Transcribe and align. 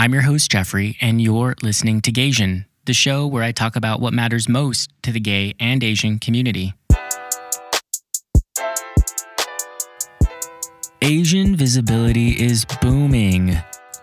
I'm 0.00 0.14
your 0.14 0.22
host, 0.22 0.50
Jeffrey, 0.50 0.96
and 1.02 1.20
you're 1.20 1.54
listening 1.62 2.00
to 2.00 2.10
Gaysian, 2.10 2.64
the 2.86 2.94
show 2.94 3.26
where 3.26 3.42
I 3.42 3.52
talk 3.52 3.76
about 3.76 4.00
what 4.00 4.14
matters 4.14 4.48
most 4.48 4.90
to 5.02 5.12
the 5.12 5.20
gay 5.20 5.52
and 5.60 5.84
Asian 5.84 6.18
community. 6.18 6.72
Asian 11.02 11.54
visibility 11.54 12.30
is 12.30 12.64
booming. 12.80 13.58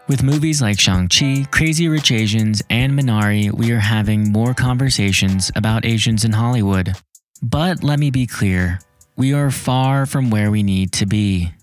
With 0.08 0.22
movies 0.22 0.62
like 0.62 0.80
Shang-Chi, 0.80 1.48
Crazy 1.50 1.88
Rich 1.88 2.12
Asians, 2.12 2.62
and 2.70 2.94
Minari, 2.94 3.52
we 3.52 3.72
are 3.72 3.80
having 3.80 4.32
more 4.32 4.54
conversations 4.54 5.52
about 5.56 5.84
Asians 5.84 6.24
in 6.24 6.34
Hollywood. 6.34 6.94
But 7.42 7.84
let 7.84 7.98
me 7.98 8.12
be 8.12 8.28
clear, 8.28 8.82
we 9.16 9.34
are 9.34 9.50
far 9.50 10.06
from 10.06 10.30
where 10.30 10.52
we 10.52 10.62
need 10.62 10.92
to 10.92 11.08
be. 11.08 11.54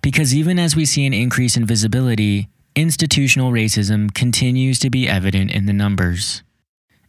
Because 0.00 0.34
even 0.34 0.58
as 0.58 0.74
we 0.74 0.86
see 0.86 1.04
an 1.04 1.12
increase 1.12 1.58
in 1.58 1.66
visibility, 1.66 2.48
institutional 2.76 3.50
racism 3.50 4.12
continues 4.14 4.78
to 4.78 4.90
be 4.90 5.08
evident 5.08 5.50
in 5.50 5.64
the 5.64 5.72
numbers. 5.72 6.42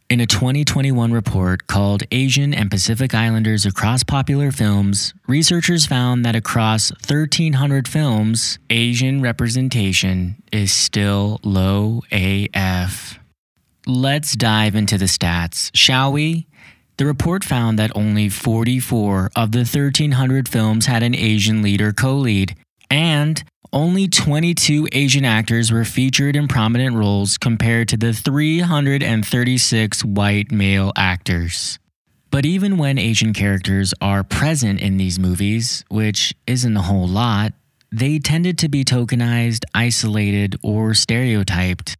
In 0.08 0.20
a 0.20 0.26
2021 0.26 1.12
report 1.12 1.66
called 1.66 2.02
Asian 2.10 2.54
and 2.54 2.70
Pacific 2.70 3.14
Islanders 3.14 3.66
Across 3.66 4.04
Popular 4.04 4.50
Films, 4.50 5.12
researchers 5.26 5.84
found 5.84 6.24
that 6.24 6.34
across 6.34 6.90
1,300 7.06 7.86
films, 7.86 8.58
Asian 8.70 9.20
representation 9.20 10.42
is 10.50 10.72
still 10.72 11.38
low 11.42 12.00
AF. 12.10 13.18
Let's 13.86 14.34
dive 14.34 14.74
into 14.74 14.96
the 14.96 15.04
stats, 15.04 15.70
shall 15.74 16.10
we? 16.10 16.46
The 16.96 17.04
report 17.04 17.44
found 17.44 17.78
that 17.78 17.92
only 17.94 18.30
44 18.30 19.32
of 19.36 19.52
the 19.52 19.58
1,300 19.58 20.48
films 20.48 20.86
had 20.86 21.02
an 21.02 21.14
Asian 21.14 21.60
lead 21.60 21.82
or 21.82 21.92
co 21.92 22.16
lead, 22.16 22.56
and 22.90 23.44
only 23.72 24.08
22 24.08 24.88
Asian 24.92 25.24
actors 25.24 25.70
were 25.70 25.84
featured 25.84 26.36
in 26.36 26.48
prominent 26.48 26.96
roles 26.96 27.38
compared 27.38 27.88
to 27.88 27.96
the 27.96 28.12
336 28.12 30.04
white 30.04 30.50
male 30.50 30.92
actors. 30.96 31.78
But 32.30 32.44
even 32.44 32.78
when 32.78 32.98
Asian 32.98 33.32
characters 33.32 33.94
are 34.00 34.22
present 34.22 34.80
in 34.80 34.96
these 34.96 35.18
movies, 35.18 35.84
which 35.88 36.34
isn't 36.46 36.76
a 36.76 36.82
whole 36.82 37.08
lot, 37.08 37.52
they 37.90 38.18
tended 38.18 38.58
to 38.58 38.68
be 38.68 38.84
tokenized, 38.84 39.64
isolated, 39.74 40.56
or 40.62 40.92
stereotyped. 40.92 41.96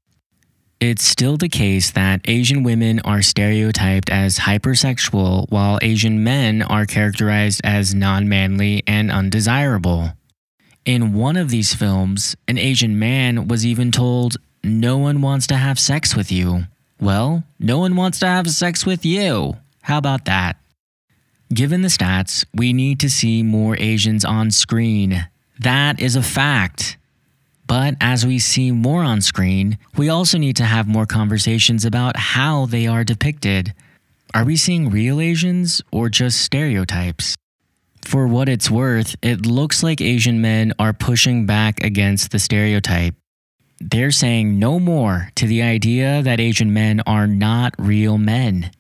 It's 0.81 1.03
still 1.03 1.37
the 1.37 1.49
case 1.49 1.91
that 1.93 2.21
Asian 2.27 2.63
women 2.63 3.01
are 3.01 3.23
stereotyped 3.23 4.11
as 4.11 4.39
hypersexual, 4.39 5.47
while 5.49 5.79
Asian 5.83 6.23
men 6.23 6.63
are 6.63 6.87
characterized 6.87 7.63
as 7.65 7.95
non 7.95 8.29
manly 8.29 8.85
and 8.87 9.11
undesirable. 9.11 10.13
In 10.89 11.13
one 11.13 11.37
of 11.37 11.51
these 11.51 11.75
films, 11.75 12.35
an 12.49 12.57
Asian 12.57 12.99
man 12.99 13.47
was 13.47 13.67
even 13.67 13.93
told, 13.93 14.39
No 14.65 14.97
one 14.97 15.21
wants 15.21 15.47
to 15.49 15.55
have 15.55 15.79
sex 15.79 16.17
with 16.17 16.33
you. 16.33 16.65
Well, 16.99 17.45
no 17.59 17.79
one 17.79 17.95
wants 17.95 18.21
to 18.21 18.27
have 18.27 18.49
sex 18.49 18.87
with 18.87 19.05
you. 19.05 19.59
How 19.83 19.99
about 19.99 20.25
that? 20.25 20.57
Given 21.53 21.83
the 21.83 21.89
stats, 21.89 22.47
we 22.55 22.73
need 22.73 23.01
to 23.01 23.11
see 23.11 23.43
more 23.43 23.77
Asians 23.79 24.25
on 24.25 24.51
screen. 24.51 25.29
That 25.61 26.01
is 26.01 26.17
a 26.17 26.23
fact. 26.23 26.97
But 27.67 27.97
as 28.01 28.25
we 28.25 28.39
see 28.39 28.73
more 28.73 29.03
on 29.03 29.21
screen, 29.21 29.77
we 29.95 30.09
also 30.09 30.39
need 30.39 30.57
to 30.57 30.65
have 30.65 30.89
more 30.89 31.05
conversations 31.05 31.85
about 31.85 32.17
how 32.17 32.65
they 32.65 32.87
are 32.87 33.05
depicted. 33.05 33.75
Are 34.33 34.47
we 34.47 34.57
seeing 34.57 34.89
real 34.89 35.21
Asians 35.21 35.83
or 35.93 36.09
just 36.09 36.41
stereotypes? 36.41 37.37
For 38.05 38.27
what 38.27 38.49
it's 38.49 38.71
worth, 38.71 39.17
it 39.23 39.47
looks 39.47 39.83
like 39.83 40.01
Asian 40.01 40.41
men 40.41 40.73
are 40.79 40.93
pushing 40.93 41.47
back 41.47 41.83
against 41.83 42.31
the 42.31 42.39
stereotype. 42.39 43.15
They're 43.81 44.11
saying 44.11 44.59
no 44.59 44.81
more 44.81 45.31
to 45.37 45.47
the 45.47 45.63
idea 45.63 46.23
that 46.23 46.41
Asian 46.41 46.73
men 46.73 47.01
are 47.07 47.27
not 47.27 47.75
real 47.79 48.19
men. 48.19 48.71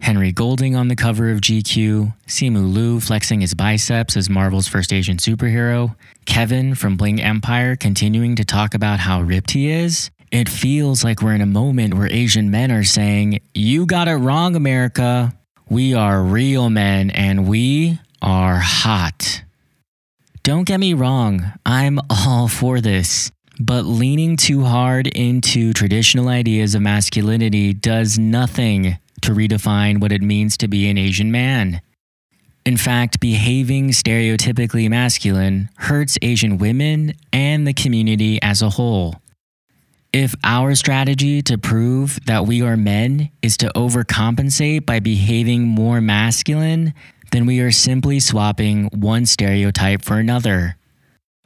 Henry 0.00 0.30
Golding 0.30 0.76
on 0.76 0.88
the 0.88 0.96
cover 0.96 1.30
of 1.30 1.40
GQ, 1.40 2.14
Simu 2.26 2.72
Liu 2.72 3.00
flexing 3.00 3.40
his 3.40 3.54
biceps 3.54 4.16
as 4.16 4.30
Marvel's 4.30 4.68
first 4.68 4.92
Asian 4.92 5.16
superhero, 5.16 5.96
Kevin 6.26 6.74
from 6.74 6.96
Bling 6.96 7.20
Empire 7.20 7.76
continuing 7.76 8.36
to 8.36 8.44
talk 8.44 8.74
about 8.74 9.00
how 9.00 9.22
ripped 9.22 9.50
he 9.52 9.68
is. 9.70 10.10
It 10.30 10.48
feels 10.48 11.02
like 11.02 11.22
we're 11.22 11.34
in 11.34 11.40
a 11.40 11.46
moment 11.46 11.94
where 11.94 12.10
Asian 12.10 12.50
men 12.50 12.70
are 12.70 12.84
saying, 12.84 13.40
You 13.54 13.86
got 13.86 14.08
it 14.08 14.16
wrong, 14.16 14.54
America. 14.54 15.32
We 15.68 15.94
are 15.94 16.22
real 16.22 16.70
men 16.70 17.10
and 17.10 17.48
we 17.48 17.98
are 18.22 18.58
hot. 18.58 19.42
Don't 20.42 20.64
get 20.64 20.78
me 20.78 20.94
wrong, 20.94 21.52
I'm 21.64 21.98
all 22.08 22.48
for 22.48 22.80
this. 22.80 23.30
But 23.58 23.82
leaning 23.82 24.36
too 24.36 24.64
hard 24.64 25.06
into 25.06 25.72
traditional 25.72 26.28
ideas 26.28 26.74
of 26.74 26.82
masculinity 26.82 27.72
does 27.72 28.18
nothing 28.18 28.98
to 29.22 29.32
redefine 29.32 29.98
what 29.98 30.12
it 30.12 30.22
means 30.22 30.56
to 30.58 30.68
be 30.68 30.88
an 30.88 30.98
Asian 30.98 31.32
man. 31.32 31.80
In 32.66 32.76
fact, 32.76 33.20
behaving 33.20 33.90
stereotypically 33.90 34.90
masculine 34.90 35.70
hurts 35.78 36.18
Asian 36.20 36.58
women 36.58 37.14
and 37.32 37.66
the 37.66 37.72
community 37.72 38.40
as 38.42 38.60
a 38.60 38.70
whole. 38.70 39.14
If 40.12 40.34
our 40.44 40.74
strategy 40.74 41.42
to 41.42 41.58
prove 41.58 42.18
that 42.26 42.46
we 42.46 42.62
are 42.62 42.76
men 42.76 43.30
is 43.42 43.56
to 43.58 43.70
overcompensate 43.74 44.84
by 44.86 45.00
behaving 45.00 45.62
more 45.64 46.00
masculine, 46.00 46.94
then 47.30 47.46
we 47.46 47.60
are 47.60 47.70
simply 47.70 48.20
swapping 48.20 48.86
one 48.86 49.26
stereotype 49.26 50.02
for 50.02 50.18
another. 50.18 50.76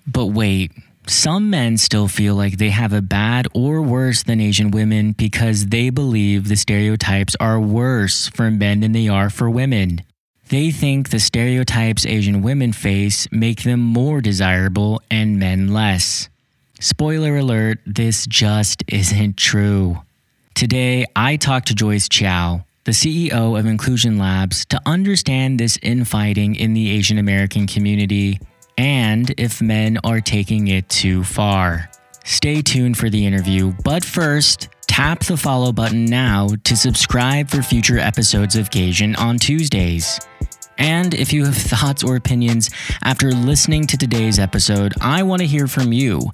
But 0.06 0.26
wait, 0.26 0.72
some 1.06 1.50
men 1.50 1.76
still 1.78 2.08
feel 2.08 2.34
like 2.34 2.58
they 2.58 2.70
have 2.70 2.92
it 2.92 3.08
bad 3.08 3.48
or 3.54 3.82
worse 3.82 4.22
than 4.22 4.40
Asian 4.40 4.70
women 4.70 5.12
because 5.12 5.66
they 5.66 5.90
believe 5.90 6.48
the 6.48 6.56
stereotypes 6.56 7.34
are 7.40 7.60
worse 7.60 8.28
for 8.28 8.50
men 8.50 8.80
than 8.80 8.92
they 8.92 9.08
are 9.08 9.30
for 9.30 9.50
women. 9.50 10.02
They 10.48 10.70
think 10.70 11.10
the 11.10 11.20
stereotypes 11.20 12.06
Asian 12.06 12.42
women 12.42 12.72
face 12.72 13.28
make 13.30 13.62
them 13.62 13.80
more 13.80 14.20
desirable 14.20 15.00
and 15.10 15.38
men 15.38 15.72
less. 15.72 16.28
Spoiler 16.80 17.36
alert, 17.36 17.78
this 17.86 18.26
just 18.26 18.82
isn't 18.88 19.36
true. 19.36 20.02
Today, 20.54 21.06
I 21.14 21.36
talked 21.36 21.68
to 21.68 21.74
Joyce 21.74 22.08
Chow, 22.08 22.64
the 22.84 22.92
CEO 22.92 23.58
of 23.58 23.66
Inclusion 23.66 24.18
Labs, 24.18 24.64
to 24.66 24.80
understand 24.86 25.60
this 25.60 25.78
infighting 25.82 26.54
in 26.54 26.72
the 26.72 26.90
Asian 26.90 27.18
American 27.18 27.66
community 27.66 28.38
and 28.78 29.34
if 29.36 29.60
men 29.60 29.98
are 30.04 30.20
taking 30.20 30.68
it 30.68 30.88
too 30.88 31.22
far. 31.22 31.90
Stay 32.24 32.62
tuned 32.62 32.96
for 32.96 33.10
the 33.10 33.26
interview, 33.26 33.72
but 33.84 34.04
first, 34.04 34.68
tap 34.86 35.20
the 35.24 35.36
follow 35.36 35.72
button 35.72 36.04
now 36.04 36.48
to 36.64 36.76
subscribe 36.76 37.48
for 37.48 37.62
future 37.62 37.98
episodes 37.98 38.56
of 38.56 38.70
Gaysian 38.70 39.18
on 39.18 39.38
Tuesdays. 39.38 40.20
And 40.78 41.12
if 41.14 41.32
you 41.32 41.44
have 41.44 41.56
thoughts 41.72 42.02
or 42.02 42.16
opinions 42.16 42.70
after 43.02 43.30
listening 43.30 43.86
to 43.88 43.98
today's 43.98 44.38
episode, 44.38 44.94
I 45.00 45.22
want 45.22 45.40
to 45.40 45.46
hear 45.46 45.66
from 45.66 45.92
you. 45.92 46.32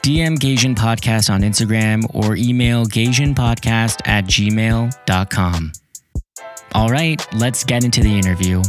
DM 0.00 0.36
Gaysian 0.36 0.74
Podcast 0.74 1.32
on 1.32 1.42
Instagram 1.42 2.04
or 2.14 2.36
email 2.36 2.84
GaysianPodcast 2.86 4.06
at 4.06 4.24
gmail.com. 4.24 5.72
All 6.74 6.88
right, 6.88 7.34
let's 7.34 7.64
get 7.64 7.84
into 7.84 8.00
the 8.00 8.16
interview. 8.16 8.62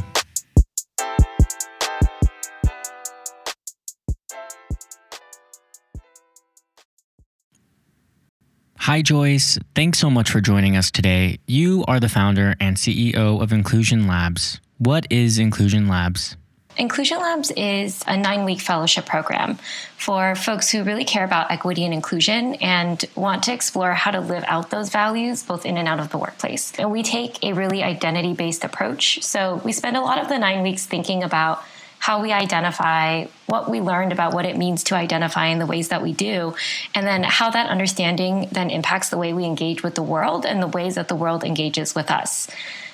Hi, 8.80 9.02
Joyce. 9.02 9.58
Thanks 9.76 9.98
so 10.00 10.10
much 10.10 10.30
for 10.30 10.42
joining 10.42 10.76
us 10.76 10.92
today. 10.92 11.40
You 11.48 11.86
are 11.88 12.02
the 12.02 12.10
founder 12.10 12.56
and 12.60 12.76
CEO 12.76 13.42
of 13.42 13.54
Inclusion 13.54 14.08
Labs. 14.08 14.60
What 14.78 15.08
is 15.10 15.40
Inclusion 15.40 15.88
Labs? 15.88 16.36
Inclusion 16.76 17.20
Labs 17.20 17.52
is 17.52 18.04
a 18.08 18.18
nine 18.18 18.46
week 18.46 18.60
fellowship 18.60 19.06
program 19.06 19.60
for 19.96 20.34
folks 20.36 20.72
who 20.72 20.84
really 20.84 21.06
care 21.06 21.24
about 21.24 21.52
equity 21.52 21.86
and 21.86 21.94
inclusion 21.94 22.56
and 22.56 23.06
want 23.16 23.44
to 23.44 23.54
explore 23.54 23.94
how 23.94 24.10
to 24.10 24.20
live 24.20 24.44
out 24.48 24.72
those 24.72 24.90
values 24.90 25.44
both 25.44 25.66
in 25.66 25.78
and 25.78 25.88
out 25.88 26.00
of 26.00 26.10
the 26.10 26.18
workplace. 26.18 26.74
And 26.80 26.92
we 26.92 27.04
take 27.04 27.44
a 27.44 27.54
really 27.54 27.84
identity 27.84 28.34
based 28.34 28.64
approach. 28.64 29.22
So 29.24 29.62
we 29.64 29.72
spend 29.72 29.98
a 29.98 30.02
lot 30.02 30.20
of 30.20 30.30
the 30.30 30.40
nine 30.40 30.64
weeks 30.64 30.86
thinking 30.86 31.22
about 31.22 31.64
how 32.04 32.22
we 32.22 32.34
identify, 32.34 33.24
what 33.46 33.72
we 33.72 33.80
learned 33.80 34.12
about 34.12 34.34
what 34.34 34.46
it 34.46 34.58
means 34.58 34.84
to 34.84 34.94
identify 34.94 35.46
in 35.46 35.58
the 35.58 35.66
ways 35.66 35.88
that 35.88 36.02
we 36.02 36.12
do, 36.12 36.54
and 36.94 37.08
then 37.08 37.24
how 37.24 37.50
that 37.50 37.70
understanding 37.70 38.46
then 38.52 38.70
impacts 38.70 39.08
the 39.08 39.18
way 39.18 39.32
we 39.32 39.46
engage 39.46 39.84
with 39.84 39.96
the 39.96 40.04
world 40.04 40.46
and 40.46 40.62
the 40.62 40.68
ways 40.68 40.96
that 40.96 41.08
the 41.08 41.16
world 41.16 41.46
engages 41.46 41.96
with 41.96 42.12
us. 42.12 42.50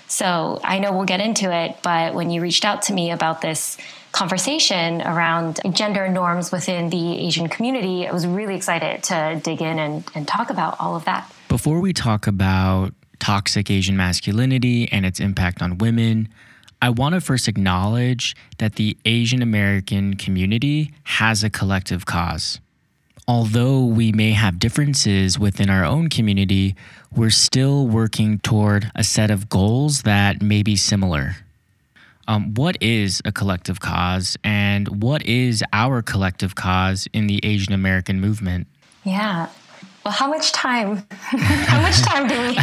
So 0.05 0.61
I 0.63 0.77
know 0.77 0.91
we'll 0.91 1.05
get 1.05 1.21
into 1.21 1.51
it, 1.51 1.77
but 1.81 2.13
when 2.13 2.29
you 2.29 2.39
reached 2.39 2.63
out 2.63 2.83
to 2.83 2.93
me 2.93 3.09
about 3.09 3.41
this 3.41 3.79
conversation 4.11 5.01
around 5.01 5.59
gender 5.71 6.07
norms 6.07 6.51
within 6.51 6.91
the 6.91 7.17
Asian 7.17 7.49
community, 7.49 8.07
I 8.07 8.11
was 8.11 8.27
really 8.27 8.53
excited 8.55 9.01
to 9.05 9.41
dig 9.43 9.63
in 9.63 9.79
and, 9.79 10.03
and 10.13 10.27
talk 10.27 10.51
about 10.51 10.79
all 10.79 10.95
of 10.95 11.05
that. 11.05 11.33
Before 11.47 11.79
we 11.79 11.93
talk 11.93 12.27
about 12.27 12.93
toxic 13.17 13.71
Asian 13.71 13.97
masculinity 13.97 14.87
and 14.91 15.03
its 15.03 15.19
impact 15.19 15.63
on 15.63 15.79
women, 15.79 16.29
I 16.81 16.89
want 16.89 17.13
to 17.15 17.21
first 17.21 17.47
acknowledge 17.49 18.35
that 18.57 18.75
the 18.75 18.95
Asian 19.03 19.41
American 19.41 20.15
community 20.15 20.93
has 21.03 21.43
a 21.43 21.49
collective 21.49 22.05
cause. 22.05 22.59
although 23.27 23.85
we 23.85 24.11
may 24.11 24.31
have 24.31 24.57
differences 24.57 25.37
within 25.37 25.69
our 25.69 25.85
own 25.85 26.09
community, 26.09 26.75
we're 27.15 27.29
still 27.29 27.85
working 27.85 28.39
toward 28.39 28.91
a 28.95 29.03
set 29.03 29.29
of 29.29 29.47
goals 29.49 30.01
that 30.01 30.41
may 30.41 30.63
be 30.63 30.75
similar. 30.75 31.35
Um, 32.27 32.55
what 32.55 32.75
is 32.81 33.21
a 33.25 33.31
collective 33.31 33.79
cause 33.79 34.35
and 34.43 35.03
what 35.03 35.23
is 35.27 35.63
our 35.73 36.01
collective 36.01 36.55
cause 36.55 37.07
in 37.13 37.27
the 37.27 37.39
Asian 37.45 37.73
American 37.73 38.19
movement? 38.19 38.65
Yeah. 39.03 39.49
Well, 40.03 40.13
how 40.13 40.27
much 40.27 40.51
time? 40.51 41.05
how 41.11 41.81
much 41.81 42.01
time 42.01 42.27
do 42.27 42.33
we? 42.39 42.55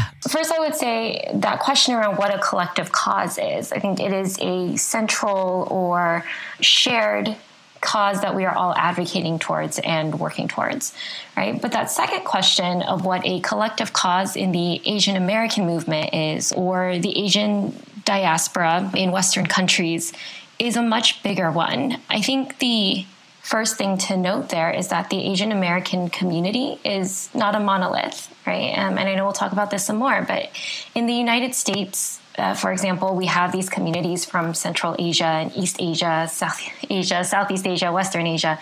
First, 0.28 0.52
I 0.52 0.58
would 0.58 0.74
say 0.74 1.30
that 1.34 1.60
question 1.60 1.94
around 1.94 2.16
what 2.16 2.34
a 2.34 2.38
collective 2.38 2.92
cause 2.92 3.38
is. 3.38 3.72
I 3.72 3.78
think 3.78 4.00
it 4.00 4.12
is 4.12 4.38
a 4.40 4.76
central 4.76 5.68
or 5.70 6.24
shared 6.60 7.36
cause 7.80 8.20
that 8.22 8.34
we 8.34 8.44
are 8.44 8.54
all 8.54 8.74
advocating 8.74 9.38
towards 9.38 9.78
and 9.80 10.18
working 10.18 10.48
towards, 10.48 10.92
right? 11.36 11.60
But 11.60 11.72
that 11.72 11.90
second 11.90 12.24
question 12.24 12.82
of 12.82 13.04
what 13.04 13.24
a 13.24 13.40
collective 13.40 13.92
cause 13.92 14.34
in 14.34 14.52
the 14.52 14.80
Asian 14.84 15.16
American 15.16 15.66
movement 15.66 16.12
is, 16.12 16.52
or 16.52 16.98
the 16.98 17.16
Asian 17.16 17.80
diaspora 18.04 18.90
in 18.94 19.12
Western 19.12 19.46
countries, 19.46 20.12
is 20.58 20.76
a 20.76 20.82
much 20.82 21.22
bigger 21.22 21.50
one. 21.50 21.98
I 22.08 22.22
think 22.22 22.58
the 22.58 23.04
first 23.46 23.76
thing 23.76 23.96
to 23.96 24.16
note 24.16 24.48
there 24.48 24.72
is 24.72 24.88
that 24.88 25.08
the 25.08 25.24
Asian 25.30 25.52
American 25.52 26.08
community 26.08 26.80
is 26.84 27.30
not 27.32 27.54
a 27.54 27.60
monolith, 27.60 28.28
right? 28.44 28.76
Um, 28.76 28.98
and 28.98 29.08
I 29.08 29.14
know 29.14 29.22
we'll 29.22 29.32
talk 29.32 29.52
about 29.52 29.70
this 29.70 29.86
some 29.86 29.98
more, 29.98 30.24
but 30.26 30.50
in 30.96 31.06
the 31.06 31.14
United 31.14 31.54
States, 31.54 32.20
uh, 32.36 32.54
for 32.54 32.72
example, 32.72 33.14
we 33.14 33.26
have 33.26 33.52
these 33.52 33.68
communities 33.68 34.24
from 34.24 34.52
Central 34.52 34.96
Asia 34.98 35.26
and 35.26 35.56
East 35.56 35.76
Asia, 35.78 36.26
South 36.28 36.60
Asia, 36.90 37.22
Southeast 37.22 37.68
Asia, 37.68 37.92
Western 37.92 38.26
Asia. 38.26 38.58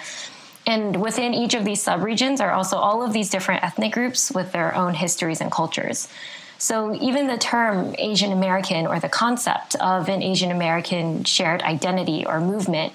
And 0.67 1.01
within 1.01 1.33
each 1.33 1.55
of 1.55 1.65
these 1.65 1.83
subregions 1.83 2.41
are 2.41 2.53
also 2.53 2.77
all 2.77 3.03
of 3.03 3.15
these 3.15 3.31
different 3.31 3.65
ethnic 3.65 3.93
groups 3.93 4.31
with 4.31 4.53
their 4.53 4.75
own 4.75 4.93
histories 4.93 5.41
and 5.41 5.51
cultures. 5.51 6.09
So 6.59 6.95
even 7.01 7.27
the 7.27 7.39
term 7.39 7.95
Asian 7.97 8.33
American 8.33 8.87
or 8.87 9.01
the 9.01 9.09
concept 9.09 9.77
of 9.77 10.11
an 10.11 10.23
Asian 10.23 10.51
American 10.51 11.25
shared 11.25 11.63
identity 11.63 12.27
or 12.27 12.39
movement 12.39 12.93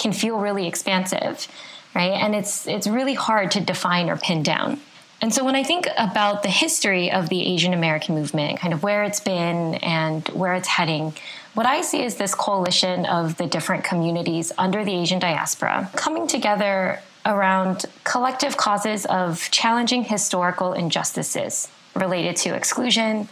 can 0.00 0.12
feel 0.12 0.38
really 0.38 0.66
expansive, 0.66 1.46
right? 1.94 2.12
And 2.12 2.34
it's 2.34 2.66
it's 2.66 2.86
really 2.86 3.14
hard 3.14 3.50
to 3.52 3.60
define 3.60 4.08
or 4.10 4.16
pin 4.16 4.42
down. 4.42 4.80
And 5.22 5.34
so 5.34 5.44
when 5.44 5.54
I 5.54 5.62
think 5.62 5.86
about 5.98 6.42
the 6.42 6.48
history 6.48 7.12
of 7.12 7.28
the 7.28 7.46
Asian 7.46 7.74
American 7.74 8.14
movement, 8.14 8.58
kind 8.58 8.72
of 8.72 8.82
where 8.82 9.04
it's 9.04 9.20
been 9.20 9.74
and 9.74 10.26
where 10.28 10.54
it's 10.54 10.66
heading, 10.66 11.12
what 11.52 11.66
I 11.66 11.82
see 11.82 12.02
is 12.02 12.16
this 12.16 12.34
coalition 12.34 13.04
of 13.04 13.36
the 13.36 13.46
different 13.46 13.84
communities 13.84 14.50
under 14.56 14.82
the 14.82 14.94
Asian 14.94 15.18
diaspora 15.18 15.90
coming 15.94 16.26
together 16.26 17.00
around 17.26 17.84
collective 18.04 18.56
causes 18.56 19.04
of 19.06 19.50
challenging 19.50 20.04
historical 20.04 20.72
injustices 20.72 21.68
related 21.94 22.36
to 22.36 22.54
exclusion, 22.54 23.28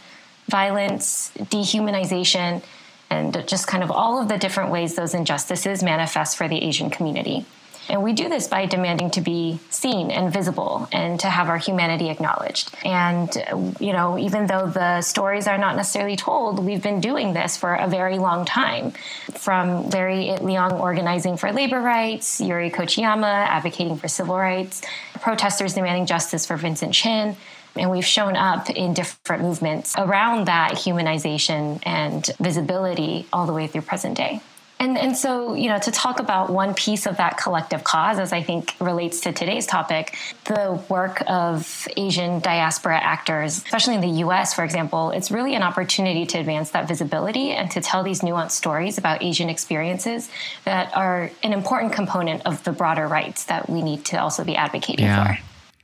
violence, 0.47 1.31
dehumanization, 1.37 2.61
and 3.09 3.43
just 3.47 3.67
kind 3.67 3.83
of 3.83 3.91
all 3.91 4.21
of 4.21 4.27
the 4.27 4.37
different 4.37 4.71
ways 4.71 4.95
those 4.95 5.13
injustices 5.13 5.83
manifest 5.83 6.37
for 6.37 6.47
the 6.47 6.63
Asian 6.63 6.89
community. 6.89 7.45
And 7.89 8.03
we 8.03 8.13
do 8.13 8.29
this 8.29 8.47
by 8.47 8.67
demanding 8.67 9.09
to 9.11 9.21
be 9.21 9.59
seen 9.71 10.11
and 10.11 10.31
visible 10.31 10.87
and 10.91 11.19
to 11.21 11.27
have 11.27 11.49
our 11.49 11.57
humanity 11.57 12.09
acknowledged. 12.11 12.71
And, 12.85 13.35
you 13.79 13.93
know, 13.93 14.15
even 14.19 14.45
though 14.45 14.67
the 14.67 15.01
stories 15.01 15.47
are 15.47 15.57
not 15.57 15.75
necessarily 15.75 16.15
told, 16.15 16.63
we've 16.63 16.83
been 16.83 17.01
doing 17.01 17.33
this 17.33 17.57
for 17.57 17.73
a 17.73 17.87
very 17.87 18.19
long 18.19 18.45
time. 18.45 18.91
From 19.33 19.89
Larry 19.89 20.27
Itliong 20.27 20.79
organizing 20.79 21.35
for 21.35 21.51
labor 21.51 21.81
rights, 21.81 22.39
Yuri 22.39 22.69
Kochiyama 22.69 23.47
advocating 23.47 23.97
for 23.97 24.07
civil 24.07 24.37
rights, 24.37 24.83
protesters 25.19 25.73
demanding 25.73 26.05
justice 26.05 26.45
for 26.45 26.57
Vincent 26.57 26.93
Chin. 26.93 27.35
And 27.75 27.91
we've 27.91 28.05
shown 28.05 28.35
up 28.35 28.69
in 28.69 28.93
different 28.93 29.43
movements 29.43 29.95
around 29.97 30.47
that 30.47 30.73
humanization 30.73 31.81
and 31.83 32.29
visibility 32.39 33.27
all 33.31 33.45
the 33.45 33.53
way 33.53 33.67
through 33.67 33.81
present 33.81 34.17
day. 34.17 34.41
And, 34.81 34.97
and 34.97 35.15
so, 35.15 35.55
you 35.55 35.67
know, 35.67 35.77
to 35.77 35.91
talk 35.91 36.21
about 36.21 36.49
one 36.49 36.73
piece 36.73 37.05
of 37.05 37.17
that 37.17 37.37
collective 37.37 37.83
cause, 37.83 38.17
as 38.17 38.31
I 38.31 38.41
think 38.41 38.75
relates 38.79 39.19
to 39.21 39.33
today's 39.33 39.65
topic, 39.65 40.15
the 40.45 40.81
work 40.87 41.21
of 41.27 41.85
Asian 41.97 42.39
diaspora 42.39 42.97
actors, 42.97 43.57
especially 43.57 43.95
in 43.95 44.01
the 44.01 44.23
US, 44.23 44.53
for 44.53 44.63
example, 44.63 45.11
it's 45.11 45.31
really 45.31 45.53
an 45.53 45.63
opportunity 45.63 46.25
to 46.27 46.37
advance 46.39 46.69
that 46.71 46.87
visibility 46.87 47.51
and 47.51 47.69
to 47.71 47.81
tell 47.81 48.03
these 48.03 48.21
nuanced 48.21 48.51
stories 48.51 48.97
about 48.97 49.21
Asian 49.21 49.49
experiences 49.49 50.29
that 50.63 50.95
are 50.95 51.29
an 51.43 51.51
important 51.51 51.91
component 51.91 52.45
of 52.45 52.63
the 52.63 52.71
broader 52.71 53.05
rights 53.05 53.43
that 53.45 53.69
we 53.69 53.81
need 53.81 54.05
to 54.05 54.17
also 54.17 54.45
be 54.45 54.55
advocating 54.55 55.05
yeah. 55.05 55.35
for. 55.35 55.43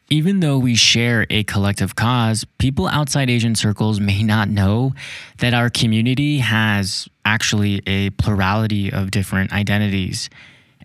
Even 0.09 0.39
though 0.39 0.59
we 0.59 0.75
share 0.75 1.25
a 1.31 1.43
collective 1.43 1.95
cause, 1.95 2.45
people 2.59 2.87
outside 2.87 3.29
Asian 3.29 3.55
circles 3.55 3.99
may 3.99 4.21
not 4.21 4.49
know 4.49 4.93
that 5.39 5.55
our 5.55 5.69
community 5.69 6.37
has 6.37 7.07
actually 7.25 7.81
a 7.87 8.11
plurality 8.11 8.91
of 8.91 9.09
different 9.09 9.51
identities. 9.51 10.29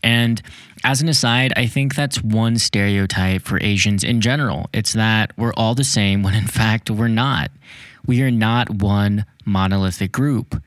And 0.02 0.40
as 0.84 1.02
an 1.02 1.08
aside, 1.10 1.52
I 1.54 1.66
think 1.66 1.94
that's 1.94 2.22
one 2.22 2.56
stereotype 2.56 3.42
for 3.42 3.62
Asians 3.62 4.02
in 4.02 4.22
general. 4.22 4.70
It's 4.72 4.94
that 4.94 5.32
we're 5.36 5.52
all 5.52 5.74
the 5.74 5.84
same 5.84 6.22
when 6.22 6.34
in 6.34 6.46
fact 6.46 6.90
we're 6.90 7.08
not. 7.08 7.50
We 8.06 8.22
are 8.22 8.30
not 8.30 8.70
one 8.70 9.26
monolithic 9.44 10.12
group. 10.12 10.62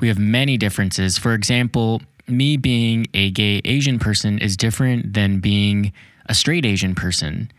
We 0.00 0.08
have 0.08 0.18
many 0.18 0.56
differences. 0.56 1.18
For 1.18 1.34
example, 1.34 2.00
me 2.26 2.56
being 2.56 3.06
a 3.12 3.30
gay 3.30 3.60
Asian 3.66 3.98
person 3.98 4.38
is 4.38 4.56
different 4.56 5.12
than 5.12 5.40
being 5.40 5.92
a 6.26 6.34
straight 6.34 6.64
Asian 6.64 6.94
person 6.94 7.50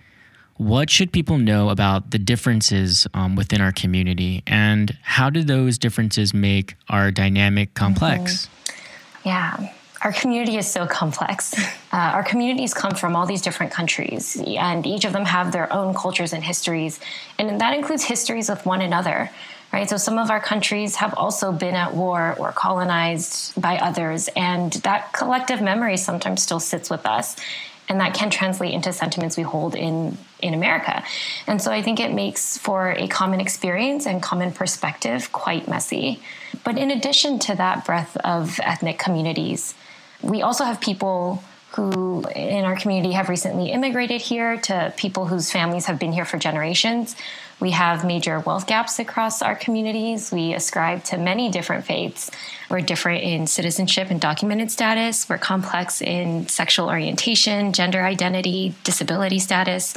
what 0.58 0.90
should 0.90 1.12
people 1.12 1.38
know 1.38 1.70
about 1.70 2.12
the 2.12 2.20
differences 2.20 3.08
um, 3.14 3.36
within 3.36 3.62
our 3.62 3.72
community 3.72 4.44
and 4.46 4.98
how 5.02 5.30
do 5.30 5.44
those 5.44 5.78
differences 5.78 6.34
make 6.34 6.76
our 6.90 7.12
dynamic 7.12 7.74
complex? 7.74 8.48
Mm-hmm. 8.48 9.30
Yeah. 9.30 9.74
Our 10.02 10.12
community 10.12 10.58
is 10.58 10.70
so 10.70 10.88
complex. 10.88 11.54
Uh, 11.94 12.10
our 12.16 12.24
communities 12.24 12.74
come 12.74 12.96
from 12.96 13.16
all 13.16 13.28
these 13.28 13.44
different 13.44 13.72
countries, 13.72 14.36
and 14.48 14.84
each 14.88 15.06
of 15.06 15.14
them 15.14 15.26
have 15.26 15.52
their 15.52 15.72
own 15.72 15.94
cultures 15.94 16.34
and 16.34 16.44
histories, 16.44 17.00
and 17.38 17.62
that 17.62 17.76
includes 17.76 18.04
histories 18.04 18.50
with 18.50 18.66
one 18.66 18.82
another 18.82 19.30
right? 19.74 19.90
So 19.90 19.98
some 19.98 20.20
of 20.20 20.30
our 20.30 20.40
countries 20.40 20.96
have 20.98 21.14
also 21.18 21.52
been 21.52 21.74
at 21.74 21.94
war 21.96 22.36
or 22.38 22.52
colonized 22.52 23.60
by 23.60 23.78
others, 23.80 24.30
and 24.36 24.72
that 24.84 25.12
collective 25.12 25.62
memory 25.62 25.98
sometimes 25.98 26.44
still 26.44 26.60
sits 26.60 26.90
with 26.90 27.06
us 27.06 27.36
and 27.90 28.00
that 28.00 28.14
can 28.14 28.30
translate 28.30 28.74
into 28.74 28.94
sentiments 28.94 29.38
we 29.38 29.44
hold 29.44 29.76
in 29.76 30.18
in 30.42 30.54
America. 30.54 31.04
And 31.48 31.62
so 31.62 31.72
I 31.72 31.82
think 31.82 32.00
it 32.00 32.14
makes 32.14 32.58
for 32.58 32.92
a 32.92 33.08
common 33.08 33.40
experience 33.40 34.06
and 34.06 34.22
common 34.22 34.52
perspective 34.52 35.32
quite 35.32 35.68
messy. 35.68 36.22
But 36.64 36.78
in 36.78 36.92
addition 36.92 37.40
to 37.40 37.56
that 37.56 37.86
breadth 37.86 38.18
of 38.18 38.60
ethnic 38.62 39.00
communities, 39.00 39.74
we 40.22 40.42
also 40.42 40.66
have 40.66 40.82
people 40.82 41.44
who 41.76 42.24
in 42.36 42.66
our 42.66 42.76
community 42.76 43.14
have 43.14 43.30
recently 43.30 43.72
immigrated 43.72 44.22
here 44.22 44.58
to 44.58 44.94
people 44.96 45.26
whose 45.26 45.52
families 45.52 45.86
have 45.86 45.98
been 45.98 46.12
here 46.12 46.26
for 46.26 46.38
generations. 46.38 47.16
We 47.64 47.72
have 47.72 48.04
major 48.04 48.42
wealth 48.42 48.68
gaps 48.68 49.00
across 49.00 49.42
our 49.42 49.56
communities. 49.56 50.34
We 50.34 50.54
ascribe 50.54 51.06
to 51.06 51.18
many 51.18 51.50
different 51.50 51.86
faiths. 51.86 52.30
We're 52.70 52.82
different 52.82 53.24
in 53.24 53.48
citizenship 53.48 54.12
and 54.12 54.20
documented 54.20 54.70
status. 54.70 55.30
We're 55.30 55.38
complex 55.38 56.02
in 56.02 56.50
sexual 56.50 56.90
orientation, 56.90 57.72
gender 57.72 58.04
identity, 58.04 58.76
disability 58.84 59.40
status. 59.40 59.96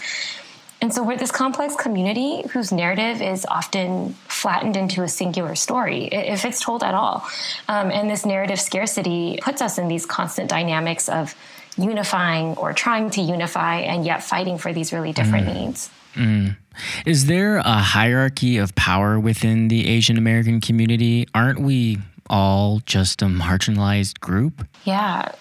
And 0.80 0.94
so 0.94 1.02
we're 1.02 1.16
this 1.16 1.32
complex 1.32 1.74
community 1.74 2.42
whose 2.52 2.70
narrative 2.70 3.20
is 3.20 3.44
often 3.46 4.12
flattened 4.28 4.76
into 4.76 5.02
a 5.02 5.08
singular 5.08 5.56
story, 5.56 6.04
if 6.04 6.44
it's 6.44 6.60
told 6.60 6.84
at 6.84 6.94
all. 6.94 7.26
Um, 7.66 7.90
and 7.90 8.08
this 8.08 8.24
narrative 8.24 8.60
scarcity 8.60 9.40
puts 9.42 9.60
us 9.60 9.76
in 9.76 9.88
these 9.88 10.06
constant 10.06 10.48
dynamics 10.48 11.08
of 11.08 11.34
unifying 11.76 12.56
or 12.58 12.72
trying 12.72 13.10
to 13.10 13.20
unify 13.20 13.78
and 13.78 14.06
yet 14.06 14.22
fighting 14.22 14.56
for 14.56 14.72
these 14.72 14.92
really 14.92 15.12
different 15.12 15.48
mm. 15.48 15.54
needs. 15.54 15.90
Mm. 16.16 16.56
Is 17.04 17.26
there 17.26 17.58
a 17.58 17.78
hierarchy 17.78 18.58
of 18.58 18.74
power 18.74 19.18
within 19.18 19.68
the 19.68 19.86
Asian 19.86 20.18
American 20.18 20.60
community? 20.60 21.26
Aren't 21.34 21.60
we 21.60 21.98
all 22.28 22.80
just 22.84 23.22
a 23.22 23.26
marginalized 23.26 24.20
group? 24.20 24.66
Yeah. 24.84 25.32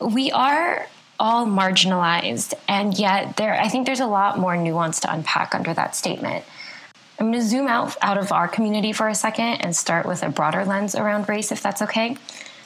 We 0.00 0.30
are 0.32 0.86
all 1.20 1.46
marginalized 1.46 2.54
and 2.68 2.98
yet 2.98 3.36
there 3.36 3.54
I 3.54 3.68
think 3.68 3.86
there's 3.86 4.00
a 4.00 4.06
lot 4.06 4.36
more 4.36 4.56
nuance 4.56 4.98
to 5.00 5.12
unpack 5.12 5.54
under 5.54 5.72
that 5.72 5.94
statement. 5.94 6.44
I'm 7.18 7.30
going 7.30 7.40
to 7.40 7.46
zoom 7.46 7.68
out 7.68 7.96
out 8.02 8.18
of 8.18 8.32
our 8.32 8.48
community 8.48 8.92
for 8.92 9.08
a 9.08 9.14
second 9.14 9.60
and 9.60 9.76
start 9.76 10.06
with 10.06 10.24
a 10.24 10.28
broader 10.28 10.64
lens 10.64 10.96
around 10.96 11.28
race 11.28 11.52
if 11.52 11.62
that's 11.62 11.82
okay. 11.82 12.16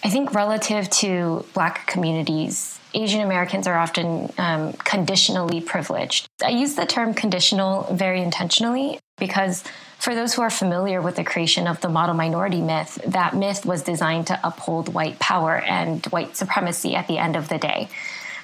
I 0.03 0.09
think 0.09 0.33
relative 0.33 0.88
to 0.91 1.45
black 1.53 1.87
communities 1.87 2.77
Asian 2.95 3.21
Americans 3.21 3.66
are 3.66 3.78
often 3.78 4.33
um, 4.38 4.73
conditionally 4.73 5.61
privileged. 5.61 6.26
I 6.45 6.50
use 6.50 6.75
the 6.75 6.87
term 6.87 7.14
conditional 7.14 7.83
very 7.92 8.23
intentionally 8.23 8.99
because 9.18 9.64
for 9.99 10.14
those 10.14 10.35
who 10.35 10.42
are 10.42 10.50
familiar 10.50 11.02
with 11.02 11.16
the 11.16 11.25
creation 11.25 11.66
of 11.66 11.80
the 11.80 11.88
model 11.88 12.14
minority 12.14 12.61
myth, 12.61 12.99
that 13.07 13.35
myth 13.35 13.66
was 13.66 13.83
designed 13.83 14.28
to 14.28 14.40
uphold 14.45 14.95
white 14.95 15.18
power 15.18 15.57
and 15.57 16.07
white 16.07 16.37
supremacy 16.37 16.95
at 16.95 17.09
the 17.09 17.18
end 17.18 17.37
of 17.37 17.49
the 17.49 17.59
day. 17.59 17.88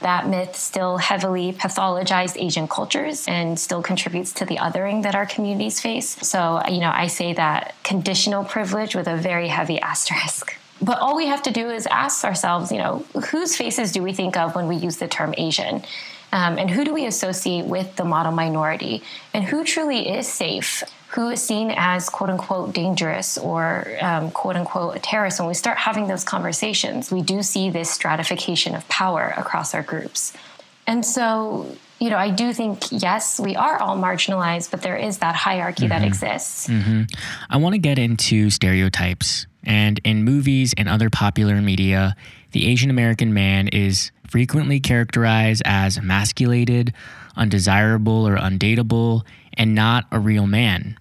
that 0.04 0.28
myth 0.28 0.54
still 0.54 0.98
heavily 0.98 1.52
pathologized 1.52 2.36
Asian 2.36 2.68
cultures 2.68 3.26
and 3.26 3.58
still 3.58 3.82
contributes 3.82 4.34
to 4.34 4.44
the 4.44 4.56
othering 4.56 5.02
that 5.02 5.14
our 5.14 5.24
communities 5.24 5.80
face. 5.80 6.10
So, 6.26 6.60
you 6.68 6.80
know, 6.80 6.92
I 6.94 7.06
say 7.06 7.32
that 7.32 7.74
conditional 7.82 8.44
privilege 8.44 8.94
with 8.94 9.08
a 9.08 9.16
very 9.16 9.48
heavy 9.48 9.80
asterisk. 9.80 10.58
But 10.84 10.98
all 10.98 11.16
we 11.16 11.26
have 11.28 11.42
to 11.44 11.50
do 11.50 11.70
is 11.70 11.86
ask 11.86 12.24
ourselves, 12.24 12.70
you 12.70 12.76
know, 12.76 13.04
whose 13.30 13.56
faces 13.56 13.90
do 13.90 14.02
we 14.02 14.12
think 14.12 14.36
of 14.36 14.54
when 14.54 14.68
we 14.68 14.76
use 14.76 14.98
the 14.98 15.08
term 15.08 15.34
Asian? 15.38 15.82
Um, 16.30 16.58
and 16.58 16.68
who 16.68 16.84
do 16.84 16.92
we 16.92 17.06
associate 17.06 17.64
with 17.64 17.96
the 17.96 18.04
model 18.04 18.32
minority? 18.32 19.02
And 19.32 19.44
who 19.44 19.64
truly 19.64 20.08
is 20.08 20.28
safe? 20.28 20.82
Who 21.10 21.30
is 21.30 21.40
seen 21.40 21.72
as 21.74 22.10
quote 22.10 22.28
unquote 22.28 22.74
dangerous 22.74 23.38
or 23.38 23.86
um, 24.02 24.30
quote 24.32 24.56
unquote 24.56 24.96
a 24.96 24.98
terrorist? 24.98 25.38
When 25.38 25.48
we 25.48 25.54
start 25.54 25.78
having 25.78 26.06
those 26.06 26.24
conversations, 26.24 27.10
we 27.10 27.22
do 27.22 27.42
see 27.42 27.70
this 27.70 27.88
stratification 27.90 28.74
of 28.74 28.86
power 28.88 29.32
across 29.36 29.74
our 29.74 29.82
groups. 29.82 30.34
And 30.86 31.06
so, 31.06 31.76
you 31.98 32.10
know, 32.10 32.18
I 32.18 32.30
do 32.30 32.52
think, 32.52 32.82
yes, 32.90 33.40
we 33.40 33.56
are 33.56 33.78
all 33.78 33.96
marginalized, 33.96 34.70
but 34.70 34.82
there 34.82 34.96
is 34.96 35.18
that 35.18 35.34
hierarchy 35.34 35.84
mm-hmm. 35.84 36.00
that 36.00 36.04
exists. 36.04 36.68
Mm-hmm. 36.68 37.04
I 37.48 37.56
want 37.56 37.74
to 37.74 37.78
get 37.78 37.98
into 37.98 38.50
stereotypes. 38.50 39.46
And 39.64 40.00
in 40.04 40.24
movies 40.24 40.74
and 40.76 40.88
other 40.88 41.10
popular 41.10 41.60
media, 41.60 42.16
the 42.52 42.66
Asian 42.66 42.90
American 42.90 43.32
man 43.34 43.68
is 43.68 44.10
frequently 44.28 44.80
characterized 44.80 45.62
as 45.64 45.96
emasculated, 45.96 46.92
undesirable, 47.36 48.26
or 48.26 48.36
undateable, 48.36 49.22
and 49.54 49.74
not 49.74 50.06
a 50.12 50.18
real 50.18 50.46
man. 50.46 50.98